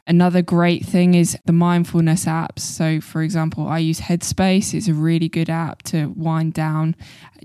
Another 0.06 0.42
great 0.42 0.86
thing 0.86 1.16
is 1.16 1.38
the 1.46 1.52
mindfulness 1.52 2.26
apps. 2.26 2.60
So, 2.60 3.02
for 3.02 3.22
example, 3.22 3.68
I 3.68 3.80
use 3.80 4.00
Headspace. 4.00 4.74
It's 4.74 4.88
a 4.88 4.94
really 4.94 5.28
good 5.28 5.50
app 5.50 5.84
to 5.84 6.14
wind 6.16 6.54
down 6.54 6.96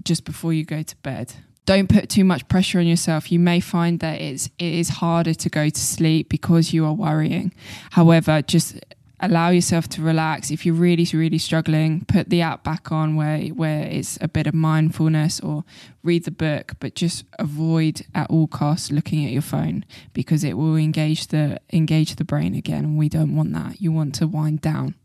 just 0.05 0.25
before 0.25 0.53
you 0.53 0.65
go 0.65 0.83
to 0.83 0.97
bed. 0.99 1.35
Don't 1.65 1.89
put 1.89 2.09
too 2.09 2.25
much 2.25 2.47
pressure 2.49 2.79
on 2.79 2.87
yourself. 2.87 3.33
You 3.33 3.41
may 3.41 3.59
find 3.61 3.99
that 4.01 4.21
it's 4.21 4.47
it 4.59 4.75
is 4.75 4.89
harder 4.89 5.35
to 5.35 5.49
go 5.49 5.69
to 5.69 5.81
sleep 5.81 6.29
because 6.29 6.73
you 6.73 6.85
are 6.85 6.93
worrying. 6.93 7.53
However, 7.91 8.43
just 8.43 8.79
allow 9.23 9.51
yourself 9.51 9.89
to 9.89 10.03
relax. 10.03 10.51
If 10.51 10.67
you're 10.67 10.75
really, 10.75 11.07
really 11.13 11.39
struggling, 11.39 12.05
put 12.07 12.29
the 12.29 12.43
app 12.43 12.65
back 12.65 12.91
on 12.91 13.15
where 13.15 13.39
where 13.49 13.85
it's 13.85 14.19
a 14.21 14.29
bit 14.29 14.47
of 14.47 14.55
mindfulness 14.55 15.41
or 15.41 15.65
read 16.03 16.25
the 16.25 16.33
book, 16.33 16.73
but 16.81 16.95
just 16.95 17.25
avoid 17.39 18.05
at 18.15 18.29
all 18.29 18.49
costs 18.49 18.91
looking 18.91 19.25
at 19.25 19.31
your 19.31 19.43
phone 19.43 19.85
because 20.13 20.43
it 20.43 20.55
will 20.55 20.77
engage 20.77 21.29
the 21.29 21.61
engage 21.73 22.17
the 22.17 22.25
brain 22.25 22.55
again, 22.55 22.85
and 22.85 22.99
we 22.99 23.09
don't 23.09 23.35
want 23.35 23.53
that. 23.53 23.81
You 23.81 23.93
want 23.93 24.15
to 24.17 24.27
wind 24.27 24.61
down. 24.61 24.97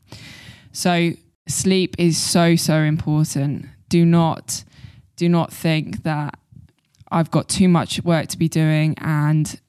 So 0.71 1.11
sleep 1.47 1.95
is 1.97 2.17
so 2.17 2.55
so 2.55 2.79
important. 2.79 3.67
Do 3.87 4.03
not 4.03 4.63
do 5.15 5.29
not 5.29 5.53
think 5.53 6.03
that 6.03 6.39
I've 7.11 7.31
got 7.31 7.47
too 7.47 7.69
much 7.69 8.03
work 8.03 8.27
to 8.29 8.37
be 8.37 8.49
doing 8.49 8.95
and 8.97 9.59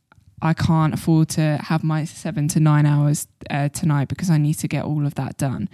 I 0.41 0.55
can't 0.55 0.95
afford 0.95 1.29
to 1.31 1.59
have 1.63 1.83
my 1.83 2.05
seven 2.05 2.49
to 2.49 2.61
nine 2.61 2.87
hours 2.87 3.27
uh, 3.51 3.69
tonight 3.69 4.09
because 4.09 4.31
I 4.31 4.39
need 4.39 4.55
to 4.55 4.69
get 4.69 4.85
all 4.85 5.07
of 5.07 5.15
that 5.17 5.37
done. 5.37 5.69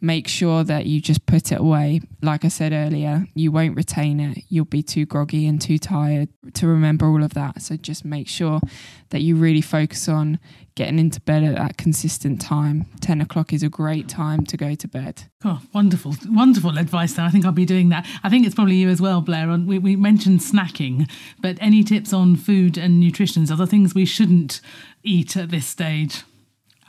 Make 0.00 0.28
sure 0.28 0.62
that 0.62 0.86
you 0.86 1.00
just 1.00 1.24
put 1.24 1.50
it 1.52 1.58
away. 1.58 2.00
Like 2.20 2.44
I 2.44 2.48
said 2.48 2.72
earlier, 2.72 3.26
you 3.34 3.50
won't 3.50 3.76
retain 3.76 4.20
it. 4.20 4.44
You'll 4.48 4.66
be 4.66 4.82
too 4.82 5.06
groggy 5.06 5.46
and 5.46 5.60
too 5.60 5.78
tired 5.78 6.28
to 6.54 6.66
remember 6.66 7.06
all 7.06 7.22
of 7.22 7.32
that. 7.34 7.62
So 7.62 7.76
just 7.76 8.04
make 8.04 8.28
sure 8.28 8.60
that 9.08 9.22
you 9.22 9.36
really 9.36 9.62
focus 9.62 10.06
on 10.08 10.38
getting 10.74 10.98
into 10.98 11.20
bed 11.22 11.42
at 11.42 11.56
that 11.56 11.78
consistent 11.78 12.40
time. 12.40 12.86
10 13.00 13.22
o'clock 13.22 13.52
is 13.52 13.62
a 13.62 13.68
great 13.70 14.08
time 14.08 14.44
to 14.44 14.56
go 14.58 14.74
to 14.74 14.86
bed. 14.86 15.24
Oh, 15.42 15.62
wonderful, 15.72 16.14
wonderful 16.28 16.76
advice 16.76 17.14
there. 17.14 17.24
I 17.24 17.30
think 17.30 17.46
I'll 17.46 17.52
be 17.52 17.64
doing 17.64 17.88
that. 17.88 18.06
I 18.22 18.28
think 18.28 18.44
it's 18.44 18.54
probably 18.54 18.76
you 18.76 18.90
as 18.90 19.00
well, 19.00 19.22
Blair. 19.22 19.48
We, 19.48 19.78
we 19.78 19.96
mentioned 19.96 20.40
snacking, 20.40 21.10
but 21.40 21.56
any 21.60 21.82
tips 21.82 22.12
on 22.12 22.36
food 22.36 22.76
and 22.76 23.00
nutrition? 23.00 23.50
Are 23.50 23.56
there 23.56 23.66
things 23.66 23.94
we 23.94 24.04
shouldn't 24.04 24.60
eat 25.02 25.36
at 25.36 25.50
this 25.50 25.66
stage? 25.66 26.22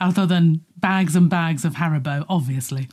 Other 0.00 0.26
than 0.26 0.64
bags 0.76 1.16
and 1.16 1.28
bags 1.28 1.64
of 1.64 1.74
Haribo, 1.74 2.24
obviously. 2.28 2.88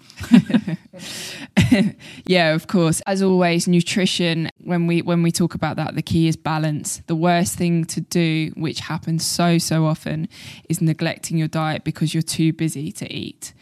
yeah, 2.26 2.54
of 2.54 2.68
course. 2.68 3.02
As 3.02 3.22
always, 3.22 3.68
nutrition. 3.68 4.50
When 4.60 4.88
we 4.88 5.02
when 5.02 5.22
we 5.22 5.32
talk 5.32 5.54
about 5.54 5.76
that, 5.78 5.96
the 5.96 6.02
key 6.02 6.28
is 6.28 6.36
balance. 6.36 7.02
The 7.08 7.16
worst 7.16 7.58
thing 7.58 7.86
to 7.86 8.02
do, 8.02 8.52
which 8.56 8.80
happens 8.80 9.26
so 9.26 9.58
so 9.58 9.86
often, 9.86 10.28
is 10.70 10.82
neglecting 10.82 11.38
your 11.38 11.48
diet 11.48 11.84
because 11.84 12.14
you're 12.14 12.24
too 12.24 12.54
busy 12.54 12.92
to 12.94 13.12
eat. 13.14 13.54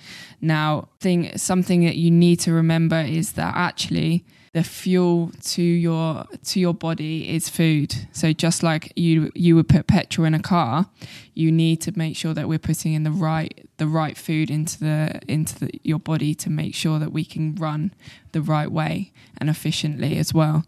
Now, 0.42 0.90
thing 1.00 1.38
something 1.38 1.84
that 1.86 1.96
you 1.96 2.12
need 2.12 2.40
to 2.42 2.54
remember 2.54 3.00
is 3.00 3.34
that 3.34 3.54
actually 3.56 4.26
the 4.54 4.64
fuel 4.64 5.32
to 5.42 5.64
your 5.64 6.26
to 6.44 6.60
your 6.60 6.76
body 6.76 7.36
is 7.36 7.50
food. 7.50 7.94
So 8.12 8.34
just 8.34 8.62
like 8.62 8.94
you 8.96 9.32
you 9.34 9.56
would 9.56 9.68
put 9.68 9.88
petrol 9.88 10.26
in 10.26 10.36
a 10.36 10.40
car, 10.40 10.88
you 11.34 11.52
need 11.52 11.82
to 11.82 11.98
make 11.98 12.16
sure 12.16 12.36
that 12.36 12.48
we're 12.48 12.60
putting 12.60 12.94
in 12.94 13.04
the 13.04 13.12
right 13.12 13.68
the 13.78 13.88
right 13.88 14.16
food 14.16 14.52
into 14.52 14.80
the 14.80 15.20
into 15.28 15.60
the, 15.60 15.72
your 15.84 16.00
body 16.00 16.36
to 16.36 16.52
make 16.52 16.76
sure 16.76 17.00
that 17.00 17.12
we 17.12 17.26
can 17.26 17.56
run 17.56 17.94
the 18.32 18.42
right 18.42 18.72
way 18.72 19.12
and 19.40 19.50
efficiently 19.50 20.18
as 20.18 20.34
well. 20.36 20.66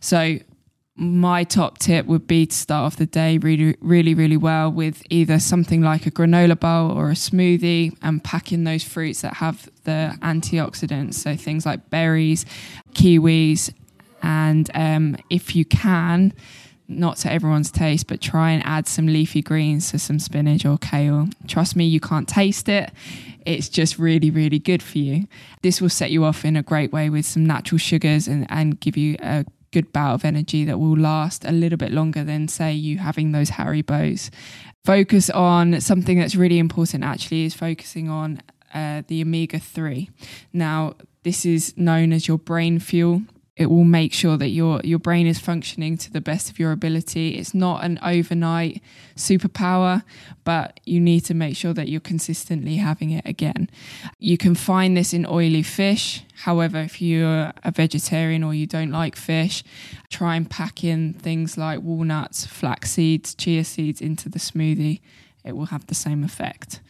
So 0.00 0.38
my 0.96 1.42
top 1.42 1.78
tip 1.78 2.06
would 2.06 2.26
be 2.26 2.46
to 2.46 2.54
start 2.54 2.86
off 2.86 2.96
the 2.96 3.06
day 3.06 3.38
really, 3.38 3.76
really, 3.80 4.14
really 4.14 4.36
well 4.36 4.70
with 4.70 5.02
either 5.10 5.40
something 5.40 5.82
like 5.82 6.06
a 6.06 6.10
granola 6.10 6.58
bowl 6.58 6.96
or 6.96 7.10
a 7.10 7.14
smoothie 7.14 7.96
and 8.02 8.22
pack 8.22 8.52
in 8.52 8.62
those 8.64 8.84
fruits 8.84 9.22
that 9.22 9.34
have 9.34 9.68
the 9.82 10.16
antioxidants. 10.22 11.14
So 11.14 11.34
things 11.34 11.66
like 11.66 11.90
berries, 11.90 12.46
kiwis, 12.92 13.72
and 14.22 14.70
um, 14.74 15.16
if 15.30 15.56
you 15.56 15.64
can, 15.64 16.32
not 16.86 17.16
to 17.18 17.32
everyone's 17.32 17.70
taste, 17.70 18.06
but 18.06 18.20
try 18.20 18.52
and 18.52 18.62
add 18.64 18.86
some 18.86 19.06
leafy 19.06 19.42
greens, 19.42 19.86
so 19.86 19.98
some 19.98 20.18
spinach 20.18 20.64
or 20.64 20.78
kale. 20.78 21.28
Trust 21.48 21.74
me, 21.76 21.84
you 21.84 21.98
can't 21.98 22.28
taste 22.28 22.68
it. 22.68 22.92
It's 23.44 23.68
just 23.68 23.98
really, 23.98 24.30
really 24.30 24.58
good 24.58 24.82
for 24.82 24.98
you. 24.98 25.26
This 25.62 25.80
will 25.80 25.90
set 25.90 26.10
you 26.10 26.24
off 26.24 26.44
in 26.44 26.56
a 26.56 26.62
great 26.62 26.92
way 26.92 27.10
with 27.10 27.26
some 27.26 27.44
natural 27.44 27.78
sugars 27.78 28.28
and, 28.28 28.46
and 28.48 28.78
give 28.80 28.96
you 28.96 29.16
a 29.20 29.44
good 29.74 29.92
bout 29.92 30.14
of 30.14 30.24
energy 30.24 30.64
that 30.64 30.78
will 30.78 30.96
last 30.96 31.44
a 31.44 31.50
little 31.50 31.76
bit 31.76 31.90
longer 31.90 32.22
than, 32.22 32.46
say, 32.46 32.72
you 32.72 32.98
having 32.98 33.32
those 33.32 33.50
Haribos. 33.50 34.30
Focus 34.84 35.28
on 35.30 35.80
something 35.80 36.16
that's 36.18 36.36
really 36.36 36.58
important, 36.60 37.02
actually, 37.02 37.44
is 37.44 37.54
focusing 37.54 38.08
on 38.08 38.40
uh, 38.72 39.02
the 39.08 39.20
omega 39.20 39.58
3. 39.58 40.08
Now, 40.52 40.94
this 41.24 41.44
is 41.44 41.76
known 41.76 42.12
as 42.12 42.28
your 42.28 42.38
brain 42.38 42.78
fuel 42.78 43.22
it 43.56 43.66
will 43.66 43.84
make 43.84 44.12
sure 44.12 44.36
that 44.36 44.48
your 44.48 44.80
your 44.82 44.98
brain 44.98 45.26
is 45.28 45.38
functioning 45.38 45.96
to 45.96 46.12
the 46.12 46.20
best 46.20 46.50
of 46.50 46.58
your 46.58 46.72
ability. 46.72 47.36
It's 47.36 47.54
not 47.54 47.84
an 47.84 48.00
overnight 48.02 48.82
superpower, 49.16 50.02
but 50.42 50.80
you 50.84 51.00
need 51.00 51.20
to 51.26 51.34
make 51.34 51.56
sure 51.56 51.72
that 51.72 51.88
you're 51.88 52.00
consistently 52.00 52.76
having 52.76 53.10
it 53.10 53.24
again. 53.24 53.70
You 54.18 54.36
can 54.36 54.56
find 54.56 54.96
this 54.96 55.12
in 55.14 55.24
oily 55.24 55.62
fish. 55.62 56.24
However, 56.42 56.78
if 56.80 57.00
you're 57.00 57.52
a 57.62 57.70
vegetarian 57.70 58.42
or 58.42 58.54
you 58.54 58.66
don't 58.66 58.90
like 58.90 59.14
fish, 59.14 59.62
try 60.10 60.34
and 60.34 60.50
pack 60.50 60.82
in 60.82 61.12
things 61.12 61.56
like 61.56 61.80
walnuts, 61.80 62.44
flax 62.46 62.90
seeds, 62.90 63.36
chia 63.36 63.62
seeds 63.62 64.00
into 64.00 64.28
the 64.28 64.40
smoothie. 64.40 65.00
It 65.44 65.56
will 65.56 65.66
have 65.66 65.86
the 65.86 65.94
same 65.94 66.24
effect. 66.24 66.80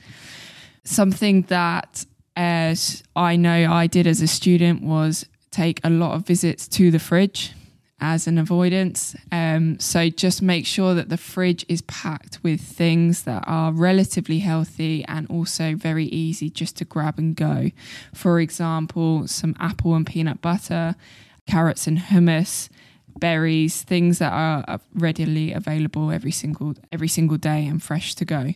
Something 0.84 1.42
that 1.42 2.06
as 2.36 3.02
I 3.14 3.36
know 3.36 3.70
I 3.70 3.86
did 3.86 4.06
as 4.06 4.20
a 4.22 4.26
student 4.26 4.82
was 4.82 5.26
take 5.54 5.80
a 5.84 5.90
lot 5.90 6.14
of 6.14 6.26
visits 6.26 6.66
to 6.68 6.90
the 6.90 6.98
fridge 6.98 7.52
as 8.00 8.26
an 8.26 8.38
avoidance. 8.38 9.14
Um, 9.30 9.78
so 9.78 10.10
just 10.10 10.42
make 10.42 10.66
sure 10.66 10.94
that 10.94 11.08
the 11.08 11.16
fridge 11.16 11.64
is 11.68 11.82
packed 11.82 12.38
with 12.42 12.60
things 12.60 13.22
that 13.22 13.44
are 13.46 13.72
relatively 13.72 14.40
healthy 14.40 15.04
and 15.06 15.26
also 15.30 15.74
very 15.74 16.06
easy 16.06 16.50
just 16.50 16.76
to 16.78 16.84
grab 16.84 17.18
and 17.18 17.36
go. 17.36 17.70
For 18.12 18.40
example, 18.40 19.28
some 19.28 19.54
apple 19.60 19.94
and 19.94 20.06
peanut 20.06 20.42
butter, 20.42 20.96
carrots 21.46 21.86
and 21.86 21.98
hummus, 21.98 22.68
berries, 23.16 23.82
things 23.82 24.18
that 24.18 24.32
are 24.32 24.80
readily 24.92 25.52
available 25.52 26.10
every 26.10 26.32
single 26.32 26.74
every 26.90 27.08
single 27.08 27.36
day 27.36 27.64
and 27.66 27.82
fresh 27.82 28.14
to 28.16 28.24
go. 28.24 28.52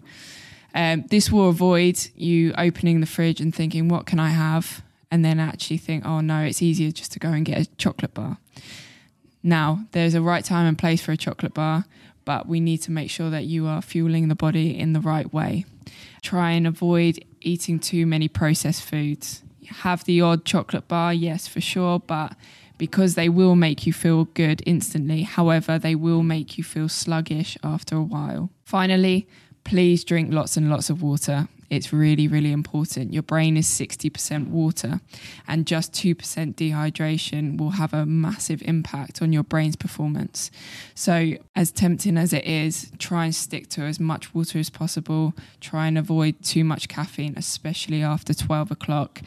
Um, 0.74 1.04
this 1.08 1.30
will 1.30 1.48
avoid 1.48 1.98
you 2.14 2.52
opening 2.58 3.00
the 3.00 3.06
fridge 3.06 3.40
and 3.40 3.54
thinking, 3.54 3.88
"What 3.88 4.04
can 4.04 4.18
I 4.18 4.30
have?" 4.30 4.82
And 5.10 5.24
then 5.24 5.40
actually 5.40 5.78
think, 5.78 6.04
oh 6.04 6.20
no, 6.20 6.40
it's 6.42 6.62
easier 6.62 6.90
just 6.90 7.12
to 7.12 7.18
go 7.18 7.28
and 7.28 7.44
get 7.44 7.58
a 7.58 7.66
chocolate 7.76 8.14
bar. 8.14 8.38
Now, 9.42 9.86
there's 9.92 10.14
a 10.14 10.22
right 10.22 10.44
time 10.44 10.66
and 10.66 10.76
place 10.76 11.00
for 11.00 11.12
a 11.12 11.16
chocolate 11.16 11.54
bar, 11.54 11.84
but 12.24 12.46
we 12.46 12.60
need 12.60 12.78
to 12.78 12.90
make 12.90 13.10
sure 13.10 13.30
that 13.30 13.44
you 13.44 13.66
are 13.66 13.80
fueling 13.80 14.28
the 14.28 14.34
body 14.34 14.78
in 14.78 14.92
the 14.92 15.00
right 15.00 15.32
way. 15.32 15.64
Try 16.22 16.50
and 16.52 16.66
avoid 16.66 17.24
eating 17.40 17.78
too 17.78 18.04
many 18.04 18.28
processed 18.28 18.82
foods. 18.82 19.42
Have 19.66 20.04
the 20.04 20.20
odd 20.20 20.44
chocolate 20.44 20.88
bar, 20.88 21.14
yes, 21.14 21.46
for 21.46 21.60
sure, 21.60 22.00
but 22.00 22.34
because 22.76 23.14
they 23.14 23.28
will 23.28 23.56
make 23.56 23.86
you 23.86 23.92
feel 23.92 24.24
good 24.26 24.62
instantly. 24.66 25.22
However, 25.22 25.78
they 25.78 25.94
will 25.94 26.22
make 26.22 26.58
you 26.58 26.64
feel 26.64 26.88
sluggish 26.88 27.56
after 27.62 27.96
a 27.96 28.02
while. 28.02 28.50
Finally, 28.64 29.28
please 29.64 30.04
drink 30.04 30.32
lots 30.32 30.56
and 30.56 30.70
lots 30.70 30.90
of 30.90 31.02
water. 31.02 31.48
It's 31.70 31.92
really, 31.92 32.26
really 32.28 32.52
important. 32.52 33.12
Your 33.12 33.22
brain 33.22 33.56
is 33.56 33.66
60% 33.66 34.48
water, 34.48 35.00
and 35.46 35.66
just 35.66 35.92
2% 35.92 36.14
dehydration 36.54 37.58
will 37.58 37.70
have 37.70 37.92
a 37.92 38.06
massive 38.06 38.62
impact 38.62 39.20
on 39.20 39.32
your 39.32 39.42
brain's 39.42 39.76
performance. 39.76 40.50
So, 40.94 41.34
as 41.54 41.70
tempting 41.70 42.16
as 42.16 42.32
it 42.32 42.44
is, 42.44 42.90
try 42.98 43.26
and 43.26 43.34
stick 43.34 43.68
to 43.70 43.82
as 43.82 44.00
much 44.00 44.34
water 44.34 44.58
as 44.58 44.70
possible. 44.70 45.34
Try 45.60 45.88
and 45.88 45.98
avoid 45.98 46.42
too 46.42 46.64
much 46.64 46.88
caffeine, 46.88 47.34
especially 47.36 48.02
after 48.02 48.32
12 48.32 48.70
o'clock, 48.70 49.20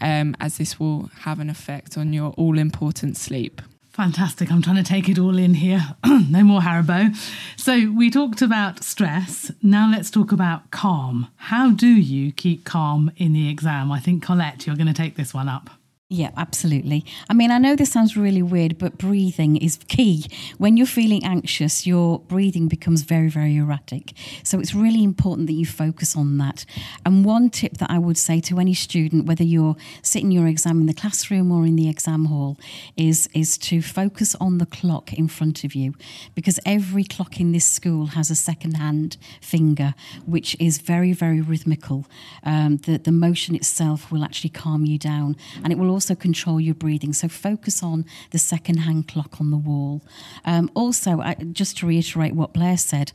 um, 0.00 0.36
as 0.38 0.58
this 0.58 0.78
will 0.78 1.10
have 1.20 1.40
an 1.40 1.50
effect 1.50 1.98
on 1.98 2.12
your 2.12 2.30
all 2.32 2.58
important 2.58 3.16
sleep. 3.16 3.60
Fantastic. 3.98 4.52
I'm 4.52 4.62
trying 4.62 4.76
to 4.76 4.84
take 4.84 5.08
it 5.08 5.18
all 5.18 5.36
in 5.36 5.54
here. 5.54 5.96
no 6.06 6.44
more 6.44 6.60
Haribo. 6.60 7.16
So, 7.56 7.90
we 7.90 8.12
talked 8.12 8.40
about 8.40 8.84
stress. 8.84 9.50
Now, 9.60 9.90
let's 9.90 10.08
talk 10.08 10.30
about 10.30 10.70
calm. 10.70 11.26
How 11.34 11.72
do 11.72 11.88
you 11.88 12.30
keep 12.30 12.64
calm 12.64 13.10
in 13.16 13.32
the 13.32 13.50
exam? 13.50 13.90
I 13.90 13.98
think, 13.98 14.22
Colette, 14.22 14.68
you're 14.68 14.76
going 14.76 14.86
to 14.86 14.94
take 14.94 15.16
this 15.16 15.34
one 15.34 15.48
up. 15.48 15.70
Yeah, 16.10 16.30
absolutely. 16.38 17.04
I 17.28 17.34
mean, 17.34 17.50
I 17.50 17.58
know 17.58 17.76
this 17.76 17.92
sounds 17.92 18.16
really 18.16 18.40
weird, 18.40 18.78
but 18.78 18.96
breathing 18.96 19.58
is 19.58 19.76
key. 19.88 20.24
When 20.56 20.78
you're 20.78 20.86
feeling 20.86 21.22
anxious, 21.22 21.86
your 21.86 22.20
breathing 22.20 22.66
becomes 22.66 23.02
very, 23.02 23.28
very 23.28 23.58
erratic. 23.58 24.14
So 24.42 24.58
it's 24.58 24.74
really 24.74 25.04
important 25.04 25.48
that 25.48 25.52
you 25.52 25.66
focus 25.66 26.16
on 26.16 26.38
that. 26.38 26.64
And 27.04 27.26
one 27.26 27.50
tip 27.50 27.76
that 27.76 27.90
I 27.90 27.98
would 27.98 28.16
say 28.16 28.40
to 28.40 28.58
any 28.58 28.72
student, 28.72 29.26
whether 29.26 29.44
you're 29.44 29.76
sitting 30.00 30.30
your 30.30 30.46
exam 30.46 30.80
in 30.80 30.86
the 30.86 30.94
classroom 30.94 31.52
or 31.52 31.66
in 31.66 31.76
the 31.76 31.90
exam 31.90 32.24
hall, 32.24 32.56
is, 32.96 33.28
is 33.34 33.58
to 33.58 33.82
focus 33.82 34.34
on 34.36 34.56
the 34.56 34.66
clock 34.66 35.12
in 35.12 35.28
front 35.28 35.62
of 35.62 35.74
you. 35.74 35.94
Because 36.34 36.58
every 36.64 37.04
clock 37.04 37.38
in 37.38 37.52
this 37.52 37.68
school 37.68 38.06
has 38.06 38.30
a 38.30 38.34
second 38.34 38.78
hand 38.78 39.18
finger, 39.42 39.92
which 40.24 40.56
is 40.58 40.78
very, 40.78 41.12
very 41.12 41.42
rhythmical. 41.42 42.06
Um, 42.44 42.78
the, 42.78 42.96
the 42.96 43.12
motion 43.12 43.54
itself 43.54 44.10
will 44.10 44.24
actually 44.24 44.50
calm 44.50 44.86
you 44.86 44.96
down 44.96 45.36
and 45.62 45.70
it 45.70 45.76
will 45.76 45.97
also 45.98 46.14
control 46.14 46.60
your 46.60 46.76
breathing. 46.76 47.12
So 47.12 47.26
focus 47.26 47.82
on 47.82 48.04
the 48.30 48.38
second 48.38 48.76
hand 48.86 49.08
clock 49.08 49.40
on 49.40 49.50
the 49.50 49.56
wall. 49.56 50.00
Um, 50.44 50.70
also, 50.74 51.20
I, 51.20 51.34
just 51.34 51.78
to 51.78 51.88
reiterate 51.88 52.36
what 52.36 52.52
Blair 52.52 52.76
said, 52.76 53.10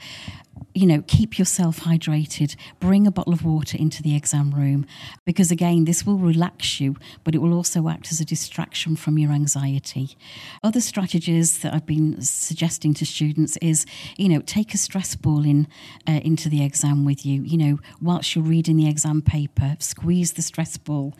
you 0.73 0.87
know, 0.87 1.03
keep 1.07 1.37
yourself 1.37 1.81
hydrated. 1.81 2.55
Bring 2.79 3.05
a 3.05 3.11
bottle 3.11 3.33
of 3.33 3.45
water 3.45 3.77
into 3.77 4.01
the 4.01 4.15
exam 4.15 4.51
room 4.51 4.85
because, 5.25 5.51
again, 5.51 5.85
this 5.85 6.05
will 6.05 6.17
relax 6.17 6.79
you, 6.79 6.95
but 7.23 7.35
it 7.35 7.39
will 7.39 7.53
also 7.53 7.89
act 7.89 8.11
as 8.11 8.19
a 8.19 8.25
distraction 8.25 8.95
from 8.95 9.17
your 9.17 9.31
anxiety. 9.31 10.17
Other 10.63 10.81
strategies 10.81 11.59
that 11.59 11.73
I've 11.73 11.85
been 11.85 12.21
suggesting 12.21 12.93
to 12.95 13.05
students 13.05 13.57
is, 13.57 13.85
you 14.17 14.29
know, 14.29 14.41
take 14.41 14.73
a 14.73 14.77
stress 14.77 15.15
ball 15.15 15.45
in 15.45 15.67
uh, 16.07 16.19
into 16.23 16.49
the 16.49 16.63
exam 16.63 17.05
with 17.05 17.25
you. 17.25 17.43
You 17.43 17.57
know, 17.57 17.79
whilst 18.01 18.35
you're 18.35 18.43
reading 18.43 18.77
the 18.77 18.89
exam 18.89 19.21
paper, 19.21 19.75
squeeze 19.79 20.33
the 20.33 20.41
stress 20.41 20.77
ball. 20.77 21.13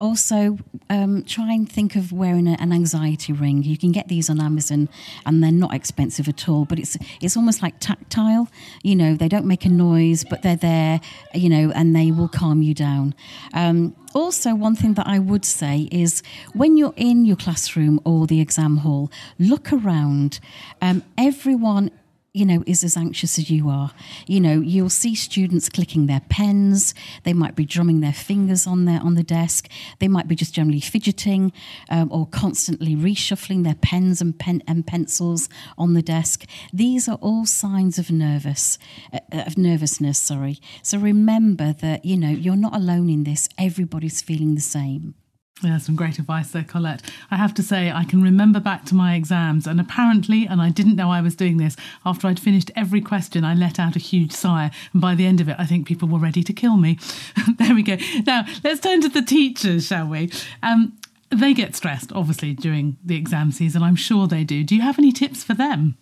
Also, 0.00 0.58
um, 0.90 1.24
try 1.24 1.52
and 1.52 1.70
think 1.70 1.96
of 1.96 2.12
wearing 2.12 2.46
a, 2.46 2.56
an 2.60 2.72
anxiety 2.72 3.32
ring. 3.32 3.62
You 3.62 3.78
can 3.78 3.92
get 3.92 4.08
these 4.08 4.28
on 4.28 4.40
Amazon, 4.40 4.88
and 5.24 5.42
they're 5.42 5.50
not 5.50 5.74
expensive 5.74 6.28
at 6.28 6.48
all. 6.48 6.64
But 6.64 6.78
it's 6.78 6.96
it's 7.20 7.36
almost 7.36 7.62
like 7.62 7.80
tactile 7.80 8.48
you 8.82 8.96
know, 8.96 8.97
they 9.14 9.28
don't 9.28 9.46
make 9.46 9.64
a 9.64 9.68
noise, 9.68 10.24
but 10.24 10.42
they're 10.42 10.56
there, 10.56 11.00
you 11.34 11.48
know, 11.48 11.72
and 11.74 11.94
they 11.94 12.10
will 12.10 12.28
calm 12.28 12.62
you 12.62 12.74
down. 12.74 13.14
Um, 13.54 13.94
also, 14.14 14.54
one 14.54 14.74
thing 14.74 14.94
that 14.94 15.06
I 15.06 15.18
would 15.18 15.44
say 15.44 15.88
is 15.92 16.22
when 16.54 16.76
you're 16.76 16.94
in 16.96 17.24
your 17.24 17.36
classroom 17.36 18.00
or 18.04 18.26
the 18.26 18.40
exam 18.40 18.78
hall, 18.78 19.10
look 19.38 19.72
around. 19.72 20.40
Um, 20.80 21.02
everyone 21.16 21.90
you 22.34 22.44
know, 22.44 22.62
is 22.66 22.84
as 22.84 22.96
anxious 22.96 23.38
as 23.38 23.50
you 23.50 23.68
are. 23.68 23.90
You 24.26 24.40
know, 24.40 24.60
you'll 24.60 24.90
see 24.90 25.14
students 25.14 25.68
clicking 25.68 26.06
their 26.06 26.20
pens. 26.28 26.94
They 27.24 27.32
might 27.32 27.56
be 27.56 27.64
drumming 27.64 28.00
their 28.00 28.12
fingers 28.12 28.66
on 28.66 28.84
their 28.84 29.00
on 29.00 29.14
the 29.14 29.22
desk. 29.22 29.68
They 29.98 30.08
might 30.08 30.28
be 30.28 30.34
just 30.34 30.54
generally 30.54 30.80
fidgeting 30.80 31.52
um, 31.88 32.12
or 32.12 32.26
constantly 32.26 32.94
reshuffling 32.94 33.64
their 33.64 33.74
pens 33.74 34.20
and 34.20 34.38
pen 34.38 34.62
and 34.68 34.86
pencils 34.86 35.48
on 35.76 35.94
the 35.94 36.02
desk. 36.02 36.44
These 36.72 37.08
are 37.08 37.18
all 37.20 37.46
signs 37.46 37.98
of 37.98 38.10
nervous 38.10 38.78
uh, 39.12 39.20
of 39.32 39.56
nervousness. 39.56 40.18
Sorry. 40.18 40.58
So 40.82 40.98
remember 40.98 41.72
that 41.72 42.04
you 42.04 42.16
know 42.16 42.30
you're 42.30 42.56
not 42.56 42.76
alone 42.76 43.08
in 43.08 43.24
this. 43.24 43.48
Everybody's 43.58 44.20
feeling 44.22 44.54
the 44.54 44.60
same. 44.60 45.14
Yeah, 45.60 45.78
some 45.78 45.96
great 45.96 46.20
advice 46.20 46.52
there, 46.52 46.62
Colette. 46.62 47.02
I 47.32 47.36
have 47.36 47.52
to 47.54 47.64
say, 47.64 47.90
I 47.90 48.04
can 48.04 48.22
remember 48.22 48.60
back 48.60 48.84
to 48.86 48.94
my 48.94 49.16
exams, 49.16 49.66
and 49.66 49.80
apparently, 49.80 50.46
and 50.46 50.62
I 50.62 50.70
didn't 50.70 50.94
know 50.94 51.10
I 51.10 51.20
was 51.20 51.34
doing 51.34 51.56
this, 51.56 51.74
after 52.06 52.28
I'd 52.28 52.38
finished 52.38 52.70
every 52.76 53.00
question, 53.00 53.44
I 53.44 53.54
let 53.54 53.80
out 53.80 53.96
a 53.96 53.98
huge 53.98 54.30
sigh. 54.30 54.70
And 54.92 55.02
by 55.02 55.16
the 55.16 55.26
end 55.26 55.40
of 55.40 55.48
it, 55.48 55.56
I 55.58 55.66
think 55.66 55.88
people 55.88 56.06
were 56.06 56.20
ready 56.20 56.44
to 56.44 56.52
kill 56.52 56.76
me. 56.76 56.98
there 57.58 57.74
we 57.74 57.82
go. 57.82 57.96
Now, 58.24 58.46
let's 58.62 58.80
turn 58.80 59.00
to 59.00 59.08
the 59.08 59.22
teachers, 59.22 59.86
shall 59.86 60.06
we? 60.06 60.30
Um, 60.62 60.96
they 61.30 61.54
get 61.54 61.74
stressed, 61.74 62.12
obviously, 62.12 62.54
during 62.54 62.96
the 63.04 63.16
exam 63.16 63.50
season. 63.50 63.82
I'm 63.82 63.96
sure 63.96 64.28
they 64.28 64.44
do. 64.44 64.62
Do 64.62 64.76
you 64.76 64.82
have 64.82 64.98
any 64.98 65.10
tips 65.10 65.42
for 65.42 65.54
them? 65.54 65.96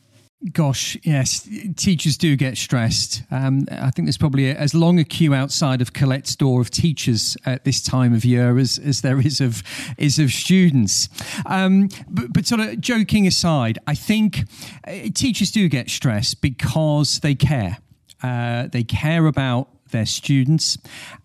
Gosh, 0.52 0.98
yes, 1.02 1.48
teachers 1.76 2.18
do 2.18 2.36
get 2.36 2.58
stressed. 2.58 3.22
Um, 3.30 3.66
I 3.70 3.90
think 3.90 4.06
there's 4.06 4.18
probably 4.18 4.50
a, 4.50 4.54
as 4.54 4.74
long 4.74 5.00
a 5.00 5.04
queue 5.04 5.34
outside 5.34 5.80
of 5.80 5.94
Colette's 5.94 6.36
door 6.36 6.60
of 6.60 6.70
teachers 6.70 7.38
at 7.46 7.64
this 7.64 7.82
time 7.82 8.12
of 8.12 8.22
year 8.22 8.58
as, 8.58 8.78
as 8.78 9.00
there 9.00 9.18
is 9.18 9.40
of 9.40 9.62
is 9.96 10.18
of 10.18 10.30
students. 10.30 11.08
Um, 11.46 11.88
but, 12.06 12.34
but, 12.34 12.46
sort 12.46 12.60
of 12.60 12.80
joking 12.80 13.26
aside, 13.26 13.78
I 13.86 13.94
think 13.94 14.40
uh, 14.86 15.08
teachers 15.14 15.50
do 15.50 15.68
get 15.70 15.88
stressed 15.88 16.42
because 16.42 17.20
they 17.20 17.34
care. 17.34 17.78
Uh, 18.22 18.68
they 18.68 18.84
care 18.84 19.26
about 19.26 19.70
their 19.96 20.06
students, 20.06 20.78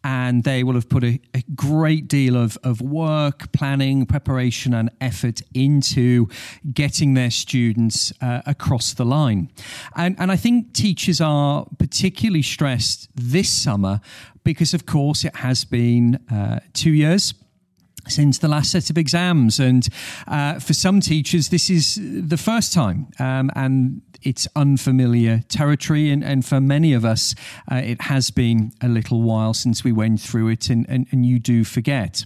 and 0.03 0.43
they 0.43 0.63
will 0.63 0.75
have 0.75 0.87
put 0.87 1.03
a, 1.03 1.19
a, 1.33 1.43
great 1.55 2.07
deal 2.07 2.37
of, 2.37 2.57
of 2.63 2.81
work, 2.81 3.51
planning, 3.51 4.05
preparation, 4.05 4.73
and 4.73 4.89
effort 5.01 5.41
into 5.53 6.27
getting 6.73 7.13
their 7.13 7.29
students 7.29 8.13
uh, 8.21 8.41
across 8.45 8.93
the 8.93 9.05
line. 9.05 9.51
And, 9.95 10.15
and 10.19 10.31
I 10.31 10.37
think 10.37 10.73
teachers 10.73 11.19
are 11.19 11.65
particularly 11.77 12.41
stressed 12.41 13.09
this 13.13 13.49
summer 13.49 13.99
because, 14.43 14.73
of 14.73 14.85
course, 14.85 15.25
it 15.25 15.35
has 15.35 15.65
been 15.65 16.15
uh, 16.31 16.61
two 16.73 16.91
years 16.91 17.33
since 18.07 18.39
the 18.39 18.47
last 18.47 18.71
set 18.71 18.89
of 18.89 18.97
exams. 18.97 19.59
And 19.59 19.87
uh, 20.27 20.59
for 20.59 20.73
some 20.73 21.01
teachers, 21.01 21.49
this 21.49 21.69
is 21.69 21.99
the 22.01 22.37
first 22.37 22.73
time, 22.73 23.07
um, 23.19 23.51
and 23.55 24.01
it's 24.23 24.47
unfamiliar 24.55 25.43
territory. 25.49 26.09
And, 26.09 26.23
and 26.23 26.45
for 26.45 26.61
many 26.61 26.93
of 26.93 27.05
us, 27.05 27.35
uh, 27.71 27.75
it 27.75 28.01
has 28.01 28.31
been 28.31 28.71
a 28.81 28.87
little 28.87 29.21
while 29.21 29.53
since 29.53 29.83
we 29.83 29.91
went 29.91 30.21
through 30.21 30.49
it, 30.49 30.69
and, 30.69 30.85
and, 30.89 31.07
and 31.11 31.25
you 31.25 31.39
do 31.39 31.63
forget. 31.63 32.25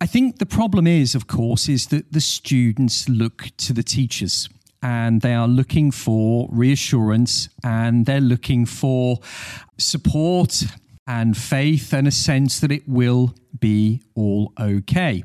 I 0.00 0.06
think 0.06 0.38
the 0.38 0.46
problem 0.46 0.86
is, 0.86 1.14
of 1.14 1.26
course, 1.26 1.68
is 1.68 1.86
that 1.88 2.12
the 2.12 2.20
students 2.20 3.08
look 3.08 3.48
to 3.58 3.72
the 3.72 3.82
teachers 3.82 4.48
and 4.80 5.22
they 5.22 5.34
are 5.34 5.48
looking 5.48 5.90
for 5.90 6.48
reassurance 6.50 7.48
and 7.64 8.06
they're 8.06 8.20
looking 8.20 8.64
for 8.64 9.18
support 9.76 10.62
and 11.06 11.36
faith 11.36 11.92
and 11.92 12.06
a 12.06 12.12
sense 12.12 12.60
that 12.60 12.70
it 12.70 12.88
will 12.88 13.34
be 13.58 14.02
all 14.14 14.52
okay. 14.60 15.24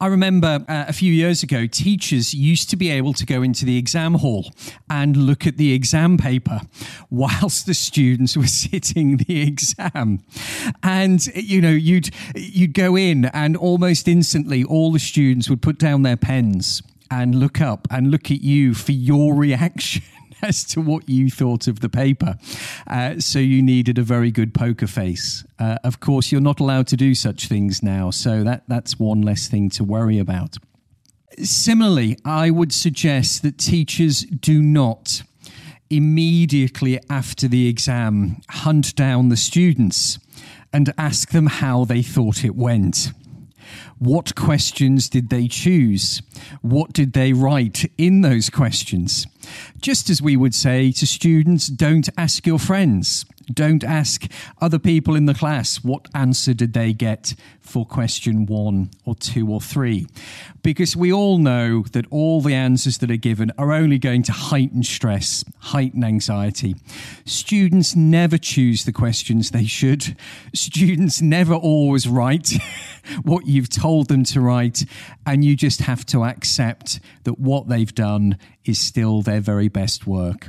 I 0.00 0.08
remember 0.08 0.64
uh, 0.68 0.84
a 0.88 0.92
few 0.92 1.12
years 1.12 1.42
ago, 1.42 1.66
teachers 1.66 2.34
used 2.34 2.68
to 2.70 2.76
be 2.76 2.90
able 2.90 3.12
to 3.14 3.24
go 3.24 3.42
into 3.42 3.64
the 3.64 3.78
exam 3.78 4.14
hall 4.14 4.52
and 4.90 5.16
look 5.16 5.46
at 5.46 5.56
the 5.56 5.72
exam 5.72 6.18
paper 6.18 6.60
whilst 7.10 7.66
the 7.66 7.74
students 7.74 8.36
were 8.36 8.46
sitting 8.48 9.18
the 9.18 9.42
exam. 9.42 10.20
And, 10.82 11.24
you 11.34 11.60
know, 11.60 11.70
you'd, 11.70 12.10
you'd 12.34 12.74
go 12.74 12.96
in 12.96 13.26
and 13.26 13.56
almost 13.56 14.08
instantly 14.08 14.64
all 14.64 14.92
the 14.92 14.98
students 14.98 15.48
would 15.48 15.62
put 15.62 15.78
down 15.78 16.02
their 16.02 16.16
pens 16.16 16.82
and 17.10 17.34
look 17.36 17.60
up 17.60 17.86
and 17.90 18.10
look 18.10 18.30
at 18.30 18.40
you 18.40 18.74
for 18.74 18.92
your 18.92 19.34
reaction 19.36 20.02
as 20.44 20.64
to 20.64 20.80
what 20.80 21.08
you 21.08 21.30
thought 21.30 21.66
of 21.66 21.80
the 21.80 21.88
paper. 21.88 22.36
Uh, 22.86 23.18
so 23.18 23.38
you 23.38 23.62
needed 23.62 23.98
a 23.98 24.02
very 24.02 24.30
good 24.30 24.54
poker 24.54 24.86
face. 24.86 25.44
Uh, 25.58 25.78
of 25.82 26.00
course, 26.00 26.30
you're 26.30 26.40
not 26.40 26.60
allowed 26.60 26.86
to 26.88 26.96
do 26.96 27.14
such 27.14 27.48
things 27.48 27.82
now, 27.82 28.10
so 28.10 28.44
that, 28.44 28.64
that's 28.68 28.98
one 28.98 29.22
less 29.22 29.48
thing 29.48 29.70
to 29.70 29.84
worry 29.84 30.18
about. 30.18 30.56
Similarly, 31.42 32.16
I 32.24 32.50
would 32.50 32.72
suggest 32.72 33.42
that 33.42 33.58
teachers 33.58 34.20
do 34.22 34.62
not 34.62 35.22
immediately 35.90 37.00
after 37.10 37.48
the 37.48 37.68
exam 37.68 38.40
hunt 38.48 38.94
down 38.94 39.28
the 39.28 39.36
students 39.36 40.18
and 40.72 40.92
ask 40.98 41.30
them 41.30 41.46
how 41.46 41.84
they 41.84 42.02
thought 42.02 42.44
it 42.44 42.56
went. 42.56 43.12
What 43.98 44.34
questions 44.34 45.08
did 45.08 45.30
they 45.30 45.48
choose? 45.48 46.20
What 46.62 46.92
did 46.92 47.12
they 47.12 47.32
write 47.32 47.90
in 47.96 48.22
those 48.22 48.50
questions? 48.50 49.26
Just 49.80 50.10
as 50.10 50.22
we 50.22 50.36
would 50.36 50.54
say 50.54 50.92
to 50.92 51.06
students, 51.06 51.66
don't 51.68 52.08
ask 52.16 52.46
your 52.46 52.58
friends. 52.58 53.24
Don't 53.52 53.84
ask 53.84 54.30
other 54.60 54.78
people 54.78 55.14
in 55.14 55.26
the 55.26 55.34
class 55.34 55.82
what 55.84 56.08
answer 56.14 56.54
did 56.54 56.72
they 56.72 56.92
get 56.92 57.34
for 57.60 57.86
question 57.86 58.46
one 58.46 58.90
or 59.04 59.14
two 59.14 59.50
or 59.50 59.60
three. 59.60 60.06
Because 60.62 60.96
we 60.96 61.12
all 61.12 61.38
know 61.38 61.84
that 61.92 62.06
all 62.10 62.40
the 62.40 62.54
answers 62.54 62.98
that 62.98 63.10
are 63.10 63.16
given 63.16 63.50
are 63.58 63.72
only 63.72 63.98
going 63.98 64.22
to 64.24 64.32
heighten 64.32 64.82
stress, 64.82 65.44
heighten 65.58 66.04
anxiety. 66.04 66.76
Students 67.24 67.96
never 67.96 68.38
choose 68.38 68.84
the 68.84 68.92
questions 68.92 69.50
they 69.50 69.64
should. 69.64 70.16
Students 70.54 71.20
never 71.22 71.54
always 71.54 72.06
write 72.06 72.52
what 73.22 73.46
you've 73.46 73.70
told 73.70 74.08
them 74.08 74.24
to 74.24 74.40
write. 74.40 74.84
And 75.26 75.44
you 75.44 75.56
just 75.56 75.80
have 75.80 76.04
to 76.06 76.24
accept 76.24 77.00
that 77.24 77.38
what 77.38 77.68
they've 77.68 77.94
done 77.94 78.38
is 78.64 78.78
still 78.78 79.22
their 79.22 79.40
very 79.40 79.68
best 79.68 80.06
work. 80.06 80.48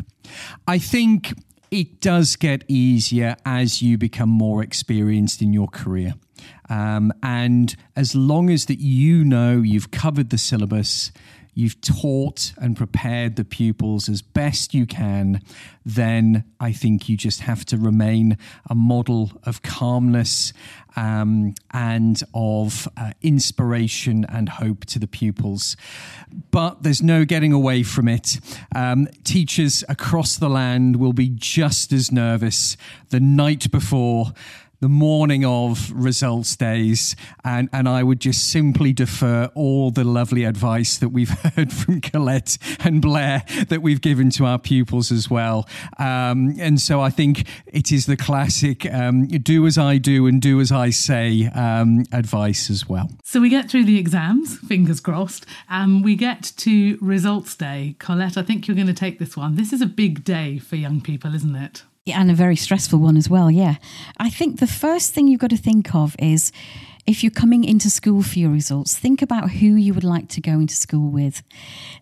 I 0.67 0.79
think 0.79 1.34
it 1.71 2.01
does 2.01 2.36
get 2.36 2.63
easier 2.67 3.36
as 3.45 3.82
you 3.82 3.97
become 3.97 4.30
more 4.30 4.63
experienced 4.63 5.41
in 5.41 5.54
your 5.54 5.67
career. 5.67 6.15
Um, 6.69 7.12
and 7.23 7.75
as 7.95 8.15
long 8.15 8.49
as 8.49 8.65
that 8.65 8.80
you 8.80 9.23
know 9.23 9.62
you've 9.62 9.91
covered 9.91 10.30
the 10.30 10.38
syllabus, 10.38 11.12
you've 11.55 11.79
taught 11.81 12.53
and 12.57 12.77
prepared 12.77 13.37
the 13.37 13.45
pupils 13.45 14.07
as 14.07 14.21
best 14.21 14.73
you 14.73 14.85
can, 14.85 15.41
then 15.85 16.43
I 16.59 16.73
think 16.73 17.07
you 17.07 17.15
just 17.15 17.41
have 17.41 17.65
to 17.65 17.77
remain 17.77 18.37
a 18.69 18.75
model 18.75 19.31
of 19.43 19.61
calmness 19.61 20.51
um, 20.97 21.55
and 21.71 22.21
of 22.33 22.87
uh, 22.97 23.11
inspiration 23.21 24.25
and 24.27 24.49
hope 24.49 24.85
to 24.85 24.99
the 24.99 25.07
pupils. 25.07 25.77
But 26.51 26.83
there's 26.83 27.01
no 27.01 27.23
getting 27.23 27.53
away 27.53 27.83
from 27.83 28.07
it. 28.07 28.39
Um, 28.75 29.07
teachers 29.23 29.83
across 29.87 30.37
the 30.37 30.49
land 30.49 30.97
will 30.97 31.13
be 31.13 31.29
just 31.29 31.93
as 31.93 32.11
nervous 32.11 32.75
the 33.09 33.19
night 33.19 33.71
before 33.71 34.33
the 34.79 34.89
morning 34.89 35.45
of 35.45 35.91
results 35.91 36.55
days, 36.55 37.15
and, 37.43 37.69
and 37.71 37.88
I 37.88 38.03
would 38.03 38.19
just 38.19 38.49
simply 38.49 38.93
defer 38.93 39.49
all 39.55 39.91
the 39.91 40.03
lovely 40.03 40.43
advice 40.43 40.97
that 40.97 41.09
we've 41.09 41.29
heard 41.55 41.71
from 41.71 42.01
Colette 42.01 42.57
and 42.83 43.01
Blair 43.01 43.43
that 43.69 43.81
we've 43.81 44.01
given 44.01 44.29
to 44.31 44.45
our 44.45 44.59
pupils 44.59 45.11
as 45.11 45.29
well. 45.29 45.67
Um, 45.97 46.55
and 46.59 46.79
so 46.79 47.01
I 47.01 47.09
think 47.09 47.47
it 47.65 47.91
is 47.91 48.05
the 48.05 48.17
classic 48.17 48.91
um, 48.91 49.27
do 49.27 49.65
as 49.65 49.77
I 49.77 49.97
do 49.97 50.27
and 50.27 50.41
do 50.41 50.59
as 50.59 50.71
I 50.71 50.89
say 50.89 51.47
um, 51.47 52.05
advice 52.11 52.69
as 52.69 52.88
well. 52.88 53.09
So 53.23 53.39
we 53.39 53.49
get 53.49 53.69
through 53.69 53.85
the 53.85 53.97
exams, 53.97 54.57
fingers 54.59 54.99
crossed, 54.99 55.45
and 55.69 56.03
we 56.03 56.15
get 56.15 56.53
to 56.57 56.97
results 57.01 57.55
day. 57.55 57.95
Colette, 57.99 58.38
I 58.38 58.43
think 58.43 58.67
you're 58.67 58.75
going 58.75 58.88
to 58.88 58.93
take 58.93 59.19
this 59.19 59.35
one. 59.38 59.55
This 59.55 59.73
is 59.73 59.81
a 59.81 59.88
big 59.88 60.23
day 60.23 60.59
for 60.59 60.75
young 60.75 61.01
people, 61.01 61.33
isn't 61.33 61.55
it? 61.55 61.83
And 62.13 62.29
a 62.29 62.35
very 62.35 62.55
stressful 62.55 62.99
one 62.99 63.17
as 63.17 63.29
well. 63.29 63.49
Yeah. 63.49 63.77
I 64.17 64.29
think 64.29 64.59
the 64.59 64.67
first 64.67 65.13
thing 65.13 65.27
you've 65.27 65.39
got 65.39 65.49
to 65.49 65.57
think 65.57 65.95
of 65.95 66.15
is 66.19 66.51
if 67.07 67.23
you're 67.23 67.31
coming 67.31 67.63
into 67.63 67.89
school 67.89 68.21
for 68.21 68.37
your 68.37 68.51
results, 68.51 68.95
think 68.95 69.23
about 69.23 69.49
who 69.51 69.73
you 69.73 69.93
would 69.93 70.03
like 70.03 70.27
to 70.29 70.41
go 70.41 70.53
into 70.53 70.75
school 70.75 71.09
with. 71.09 71.41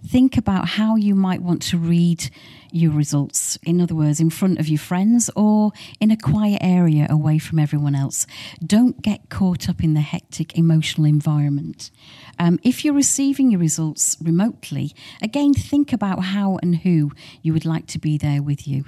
Think 0.06 0.38
about 0.38 0.68
how 0.70 0.98
you 0.98 1.16
might 1.16 1.42
want 1.42 1.62
to 1.64 1.78
read 1.78 2.30
your 2.70 2.92
results. 2.92 3.58
In 3.64 3.80
other 3.80 3.96
words, 3.96 4.20
in 4.20 4.30
front 4.30 4.60
of 4.60 4.68
your 4.68 4.80
friends 4.80 5.30
or 5.38 5.72
in 6.02 6.12
a 6.12 6.18
quiet 6.18 6.60
area 6.62 7.08
away 7.10 7.38
from 7.38 7.60
everyone 7.60 7.96
else. 7.96 8.28
Don't 8.66 9.02
get 9.02 9.30
caught 9.30 9.70
up 9.70 9.84
in 9.84 9.94
the 9.94 10.02
hectic 10.02 10.58
emotional 10.58 11.06
environment. 11.06 11.92
Um, 12.40 12.60
if 12.64 12.84
you're 12.84 12.94
receiving 12.94 13.52
your 13.52 13.60
results 13.62 14.18
remotely, 14.22 14.94
again, 15.22 15.54
think 15.54 15.94
about 15.94 16.24
how 16.26 16.60
and 16.62 16.78
who 16.78 17.12
you 17.42 17.54
would 17.54 17.66
like 17.66 17.88
to 17.88 18.00
be 18.00 18.18
there 18.18 18.42
with 18.42 18.68
you. 18.68 18.84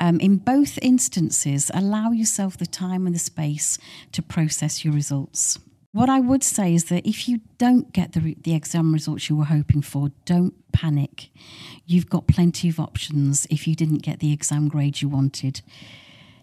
Um, 0.00 0.20
in 0.20 0.36
both 0.36 0.78
instances, 0.80 1.70
allow 1.74 2.12
yourself 2.12 2.56
the 2.56 2.66
time 2.66 3.06
and 3.06 3.14
the 3.14 3.20
space 3.20 3.78
to 4.12 4.22
process 4.22 4.84
your 4.84 4.94
results. 4.94 5.58
What 5.92 6.08
I 6.08 6.20
would 6.20 6.44
say 6.44 6.74
is 6.74 6.84
that 6.86 7.06
if 7.06 7.28
you 7.28 7.40
don't 7.56 7.92
get 7.92 8.12
the, 8.12 8.36
the 8.42 8.54
exam 8.54 8.92
results 8.92 9.28
you 9.28 9.36
were 9.36 9.44
hoping 9.44 9.82
for, 9.82 10.12
don't 10.26 10.54
panic. 10.72 11.30
You've 11.86 12.10
got 12.10 12.28
plenty 12.28 12.68
of 12.68 12.78
options 12.78 13.46
if 13.50 13.66
you 13.66 13.74
didn't 13.74 14.02
get 14.02 14.20
the 14.20 14.32
exam 14.32 14.68
grade 14.68 15.00
you 15.00 15.08
wanted. 15.08 15.62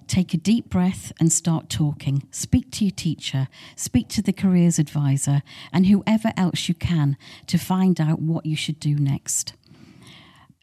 Take 0.07 0.33
a 0.33 0.37
deep 0.37 0.69
breath 0.69 1.11
and 1.19 1.31
start 1.31 1.69
talking. 1.69 2.27
Speak 2.31 2.71
to 2.71 2.85
your 2.85 2.91
teacher, 2.91 3.47
speak 3.75 4.07
to 4.09 4.21
the 4.21 4.33
careers 4.33 4.77
advisor, 4.77 5.41
and 5.71 5.85
whoever 5.85 6.33
else 6.35 6.67
you 6.67 6.75
can 6.75 7.17
to 7.47 7.57
find 7.57 8.01
out 8.01 8.21
what 8.21 8.45
you 8.45 8.55
should 8.55 8.79
do 8.79 8.95
next. 8.95 9.53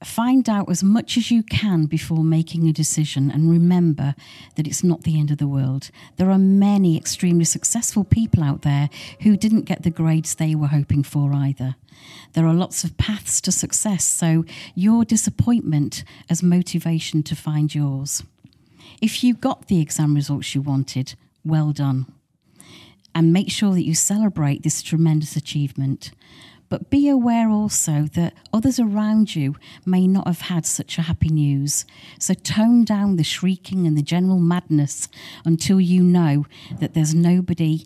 Find 0.04 0.48
out 0.48 0.68
as 0.70 0.82
much 0.82 1.16
as 1.16 1.30
you 1.30 1.42
can 1.42 1.86
before 1.86 2.24
making 2.24 2.68
a 2.68 2.72
decision 2.72 3.30
and 3.30 3.50
remember 3.50 4.14
that 4.56 4.66
it's 4.66 4.82
not 4.82 5.02
the 5.02 5.18
end 5.18 5.30
of 5.30 5.38
the 5.38 5.46
world. 5.46 5.90
There 6.16 6.30
are 6.30 6.38
many 6.38 6.96
extremely 6.96 7.44
successful 7.44 8.04
people 8.04 8.42
out 8.42 8.62
there 8.62 8.90
who 9.20 9.36
didn't 9.36 9.62
get 9.62 9.82
the 9.82 9.90
grades 9.90 10.34
they 10.34 10.54
were 10.54 10.68
hoping 10.68 11.02
for 11.02 11.32
either. 11.32 11.76
There 12.32 12.46
are 12.46 12.54
lots 12.54 12.84
of 12.84 12.96
paths 12.96 13.40
to 13.42 13.52
success, 13.52 14.04
so 14.04 14.44
your 14.74 15.04
disappointment 15.04 16.04
as 16.28 16.42
motivation 16.42 17.22
to 17.24 17.36
find 17.36 17.74
yours. 17.74 18.22
If 19.00 19.22
you 19.22 19.34
got 19.34 19.68
the 19.68 19.80
exam 19.80 20.14
results 20.14 20.54
you 20.54 20.62
wanted, 20.62 21.14
well 21.44 21.72
done. 21.72 22.06
And 23.14 23.32
make 23.32 23.50
sure 23.50 23.72
that 23.74 23.84
you 23.84 23.94
celebrate 23.94 24.62
this 24.62 24.82
tremendous 24.82 25.36
achievement. 25.36 26.12
But 26.72 26.88
be 26.88 27.06
aware 27.10 27.50
also 27.50 28.04
that 28.14 28.32
others 28.50 28.80
around 28.80 29.36
you 29.36 29.56
may 29.84 30.08
not 30.08 30.26
have 30.26 30.40
had 30.40 30.64
such 30.64 30.96
a 30.96 31.02
happy 31.02 31.28
news. 31.28 31.84
So 32.18 32.32
tone 32.32 32.82
down 32.82 33.16
the 33.16 33.24
shrieking 33.24 33.86
and 33.86 33.94
the 33.94 34.00
general 34.00 34.38
madness 34.38 35.10
until 35.44 35.82
you 35.82 36.02
know 36.02 36.46
that 36.80 36.94
there's 36.94 37.14
nobody 37.14 37.84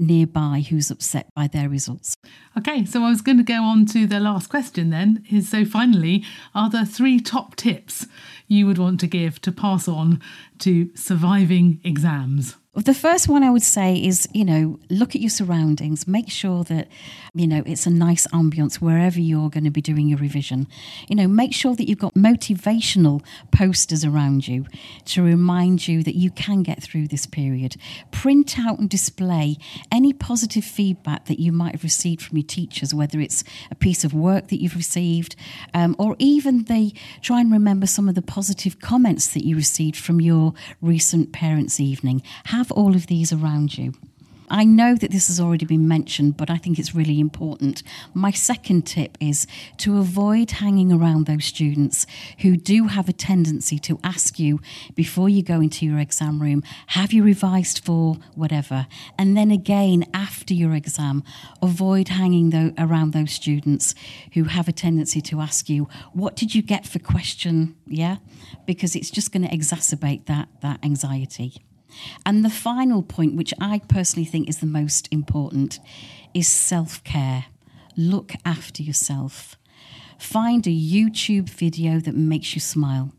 nearby 0.00 0.64
who's 0.68 0.90
upset 0.90 1.32
by 1.36 1.46
their 1.46 1.68
results. 1.68 2.16
Okay, 2.56 2.84
so 2.84 3.04
I 3.04 3.10
was 3.10 3.22
going 3.22 3.38
to 3.38 3.44
go 3.44 3.62
on 3.62 3.86
to 3.86 4.04
the 4.04 4.18
last 4.18 4.48
question 4.48 4.90
then. 4.90 5.24
Is 5.30 5.48
so 5.48 5.64
finally, 5.64 6.24
are 6.56 6.68
there 6.68 6.84
three 6.84 7.20
top 7.20 7.54
tips 7.54 8.08
you 8.48 8.66
would 8.66 8.78
want 8.78 8.98
to 8.98 9.06
give 9.06 9.40
to 9.42 9.52
pass 9.52 9.86
on 9.86 10.20
to 10.58 10.90
surviving 10.96 11.80
exams? 11.84 12.56
The 12.74 12.94
first 12.94 13.28
one 13.28 13.42
I 13.42 13.50
would 13.50 13.62
say 13.62 13.96
is, 13.96 14.28
you 14.32 14.44
know, 14.44 14.78
look 14.90 15.14
at 15.14 15.22
your 15.22 15.30
surroundings. 15.30 16.06
Make 16.06 16.30
sure 16.30 16.64
that, 16.64 16.86
you 17.34 17.46
know, 17.46 17.62
it's 17.66 17.86
a 17.86 17.90
nice 17.90 18.26
ambience 18.28 18.74
wherever 18.76 19.18
you're 19.18 19.48
going 19.48 19.64
to 19.64 19.70
be 19.70 19.80
doing 19.80 20.06
your 20.06 20.18
revision. 20.18 20.68
You 21.08 21.16
know, 21.16 21.26
make 21.26 21.54
sure 21.54 21.74
that 21.74 21.88
you've 21.88 21.98
got 21.98 22.14
motivational 22.14 23.24
posters 23.50 24.04
around 24.04 24.46
you 24.46 24.66
to 25.06 25.22
remind 25.22 25.88
you 25.88 26.02
that 26.02 26.14
you 26.14 26.30
can 26.30 26.62
get 26.62 26.82
through 26.82 27.08
this 27.08 27.26
period. 27.26 27.76
Print 28.12 28.58
out 28.58 28.78
and 28.78 28.88
display 28.88 29.56
any 29.90 30.12
positive 30.12 30.64
feedback 30.64 31.24
that 31.24 31.40
you 31.40 31.52
might 31.52 31.72
have 31.72 31.82
received 31.82 32.22
from 32.22 32.36
your 32.36 32.46
teachers, 32.46 32.94
whether 32.94 33.18
it's 33.18 33.42
a 33.70 33.74
piece 33.74 34.04
of 34.04 34.12
work 34.12 34.48
that 34.48 34.60
you've 34.60 34.76
received, 34.76 35.34
um, 35.72 35.96
or 35.98 36.16
even 36.18 36.64
they 36.64 36.92
try 37.22 37.40
and 37.40 37.50
remember 37.50 37.86
some 37.86 38.10
of 38.10 38.14
the 38.14 38.22
positive 38.22 38.78
comments 38.78 39.26
that 39.28 39.44
you 39.44 39.56
received 39.56 39.96
from 39.96 40.20
your 40.20 40.52
recent 40.82 41.32
parents' 41.32 41.80
evening. 41.80 42.22
Have 42.44 42.57
have 42.58 42.72
all 42.72 42.96
of 42.96 43.06
these 43.06 43.32
around 43.32 43.78
you. 43.78 43.92
I 44.50 44.64
know 44.64 44.96
that 44.96 45.12
this 45.12 45.28
has 45.28 45.38
already 45.38 45.64
been 45.64 45.86
mentioned, 45.86 46.36
but 46.36 46.50
I 46.50 46.56
think 46.56 46.76
it's 46.78 46.92
really 46.92 47.20
important. 47.20 47.84
My 48.14 48.32
second 48.32 48.82
tip 48.82 49.16
is 49.20 49.46
to 49.76 49.98
avoid 49.98 50.50
hanging 50.50 50.90
around 50.90 51.26
those 51.26 51.44
students 51.44 52.04
who 52.40 52.56
do 52.56 52.88
have 52.88 53.08
a 53.08 53.12
tendency 53.12 53.78
to 53.80 54.00
ask 54.02 54.40
you 54.40 54.58
before 54.96 55.28
you 55.28 55.42
go 55.44 55.60
into 55.60 55.86
your 55.86 56.00
exam 56.00 56.42
room, 56.42 56.64
have 56.88 57.12
you 57.12 57.22
revised 57.22 57.84
for 57.84 58.16
whatever? 58.34 58.88
And 59.16 59.36
then 59.36 59.52
again, 59.52 60.04
after 60.12 60.52
your 60.52 60.74
exam, 60.74 61.22
avoid 61.62 62.08
hanging 62.08 62.74
around 62.76 63.12
those 63.12 63.30
students 63.30 63.94
who 64.32 64.44
have 64.44 64.66
a 64.66 64.72
tendency 64.72 65.20
to 65.20 65.40
ask 65.40 65.68
you, 65.68 65.88
what 66.12 66.34
did 66.34 66.56
you 66.56 66.62
get 66.62 66.86
for 66.86 66.98
question? 66.98 67.76
Yeah? 67.86 68.16
Because 68.66 68.96
it's 68.96 69.10
just 69.10 69.30
going 69.30 69.46
to 69.46 69.56
exacerbate 69.56 70.26
that, 70.26 70.48
that 70.62 70.82
anxiety. 70.82 71.62
And 72.24 72.44
the 72.44 72.50
final 72.50 73.02
point, 73.02 73.36
which 73.36 73.54
I 73.60 73.80
personally 73.88 74.24
think 74.24 74.48
is 74.48 74.58
the 74.58 74.66
most 74.66 75.08
important, 75.10 75.80
is 76.34 76.48
self 76.48 77.02
care. 77.04 77.46
Look 77.96 78.34
after 78.44 78.82
yourself. 78.82 79.56
Find 80.18 80.66
a 80.66 80.70
YouTube 80.70 81.48
video 81.48 82.00
that 82.00 82.14
makes 82.14 82.54
you 82.54 82.60
smile. 82.60 83.12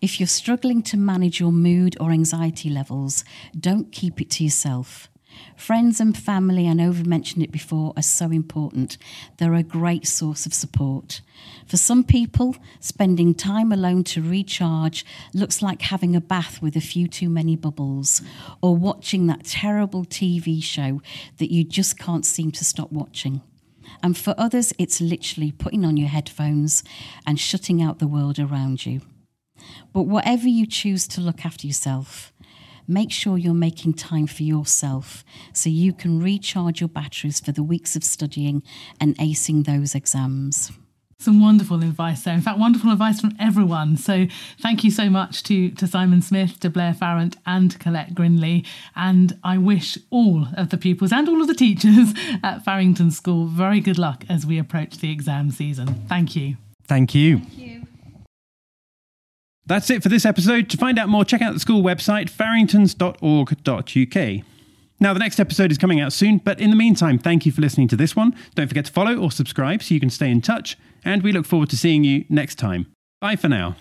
If 0.00 0.20
you're 0.20 0.26
struggling 0.28 0.82
to 0.84 0.96
manage 0.96 1.40
your 1.40 1.52
mood 1.52 1.96
or 2.00 2.10
anxiety 2.10 2.70
levels, 2.70 3.24
don't 3.58 3.90
keep 3.90 4.20
it 4.20 4.30
to 4.32 4.44
yourself. 4.44 5.08
Friends 5.56 6.00
and 6.00 6.16
family, 6.16 6.68
I 6.68 6.72
know 6.72 6.90
we've 6.90 7.06
mentioned 7.06 7.42
it 7.42 7.52
before, 7.52 7.92
are 7.96 8.02
so 8.02 8.30
important. 8.30 8.98
They're 9.38 9.54
a 9.54 9.62
great 9.62 10.06
source 10.06 10.46
of 10.46 10.52
support. 10.52 11.20
For 11.66 11.76
some 11.76 12.04
people, 12.04 12.56
spending 12.80 13.34
time 13.34 13.72
alone 13.72 14.04
to 14.04 14.22
recharge 14.22 15.06
looks 15.32 15.62
like 15.62 15.82
having 15.82 16.14
a 16.14 16.20
bath 16.20 16.60
with 16.60 16.76
a 16.76 16.80
few 16.80 17.06
too 17.06 17.28
many 17.28 17.56
bubbles, 17.56 18.20
or 18.60 18.76
watching 18.76 19.26
that 19.26 19.44
terrible 19.44 20.04
TV 20.04 20.62
show 20.62 21.00
that 21.38 21.52
you 21.52 21.64
just 21.64 21.98
can't 21.98 22.26
seem 22.26 22.50
to 22.52 22.64
stop 22.64 22.90
watching. 22.92 23.40
And 24.02 24.18
for 24.18 24.34
others, 24.36 24.72
it's 24.78 25.00
literally 25.00 25.52
putting 25.52 25.84
on 25.84 25.96
your 25.96 26.08
headphones 26.08 26.84
and 27.26 27.38
shutting 27.38 27.80
out 27.80 28.00
the 28.00 28.08
world 28.08 28.38
around 28.38 28.84
you. 28.84 29.00
But 29.92 30.02
whatever 30.02 30.48
you 30.48 30.66
choose 30.66 31.06
to 31.08 31.20
look 31.20 31.46
after 31.46 31.66
yourself, 31.66 32.32
make 32.86 33.10
sure 33.10 33.38
you're 33.38 33.54
making 33.54 33.94
time 33.94 34.26
for 34.26 34.42
yourself 34.42 35.24
so 35.52 35.68
you 35.68 35.92
can 35.92 36.22
recharge 36.22 36.80
your 36.80 36.88
batteries 36.88 37.40
for 37.40 37.52
the 37.52 37.62
weeks 37.62 37.96
of 37.96 38.04
studying 38.04 38.62
and 39.00 39.16
acing 39.18 39.64
those 39.64 39.94
exams. 39.94 40.72
Some 41.18 41.40
wonderful 41.40 41.82
advice 41.82 42.22
there. 42.24 42.34
In 42.34 42.42
fact, 42.42 42.58
wonderful 42.58 42.90
advice 42.90 43.20
from 43.20 43.34
everyone. 43.40 43.96
So 43.96 44.26
thank 44.60 44.84
you 44.84 44.90
so 44.90 45.08
much 45.08 45.42
to, 45.44 45.70
to 45.70 45.86
Simon 45.86 46.20
Smith, 46.20 46.60
to 46.60 46.68
Blair 46.68 46.92
Farrant, 46.92 47.36
and 47.46 47.78
Colette 47.78 48.14
Grindley. 48.14 48.64
And 48.94 49.38
I 49.42 49.56
wish 49.56 49.96
all 50.10 50.48
of 50.54 50.70
the 50.70 50.76
pupils 50.76 51.12
and 51.12 51.28
all 51.28 51.40
of 51.40 51.46
the 51.46 51.54
teachers 51.54 52.12
at 52.42 52.64
Farringtons 52.64 53.16
School 53.16 53.46
very 53.46 53.80
good 53.80 53.98
luck 53.98 54.24
as 54.28 54.44
we 54.44 54.58
approach 54.58 54.98
the 54.98 55.10
exam 55.10 55.50
season. 55.50 56.04
Thank 56.08 56.36
you. 56.36 56.56
Thank 56.86 57.14
you. 57.14 57.38
Thank 57.38 57.58
you. 57.58 57.86
That's 59.66 59.90
it 59.90 60.02
for 60.02 60.08
this 60.08 60.26
episode. 60.26 60.68
To 60.70 60.76
find 60.76 60.98
out 60.98 61.08
more, 61.08 61.24
check 61.24 61.40
out 61.40 61.54
the 61.54 61.60
school 61.60 61.82
website, 61.82 62.30
farringtons.org.uk. 62.30 64.44
Now, 65.00 65.12
the 65.12 65.18
next 65.18 65.40
episode 65.40 65.72
is 65.72 65.78
coming 65.78 66.00
out 66.00 66.12
soon, 66.12 66.38
but 66.38 66.60
in 66.60 66.70
the 66.70 66.76
meantime, 66.76 67.18
thank 67.18 67.46
you 67.46 67.52
for 67.52 67.60
listening 67.60 67.88
to 67.88 67.96
this 67.96 68.14
one. 68.14 68.36
Don't 68.54 68.68
forget 68.68 68.84
to 68.86 68.92
follow 68.92 69.16
or 69.16 69.32
subscribe 69.32 69.82
so 69.82 69.94
you 69.94 70.00
can 70.00 70.10
stay 70.10 70.30
in 70.30 70.40
touch, 70.40 70.78
and 71.04 71.22
we 71.22 71.32
look 71.32 71.46
forward 71.46 71.70
to 71.70 71.76
seeing 71.76 72.04
you 72.04 72.24
next 72.28 72.56
time. 72.56 72.86
Bye 73.20 73.36
for 73.36 73.48
now. 73.48 73.76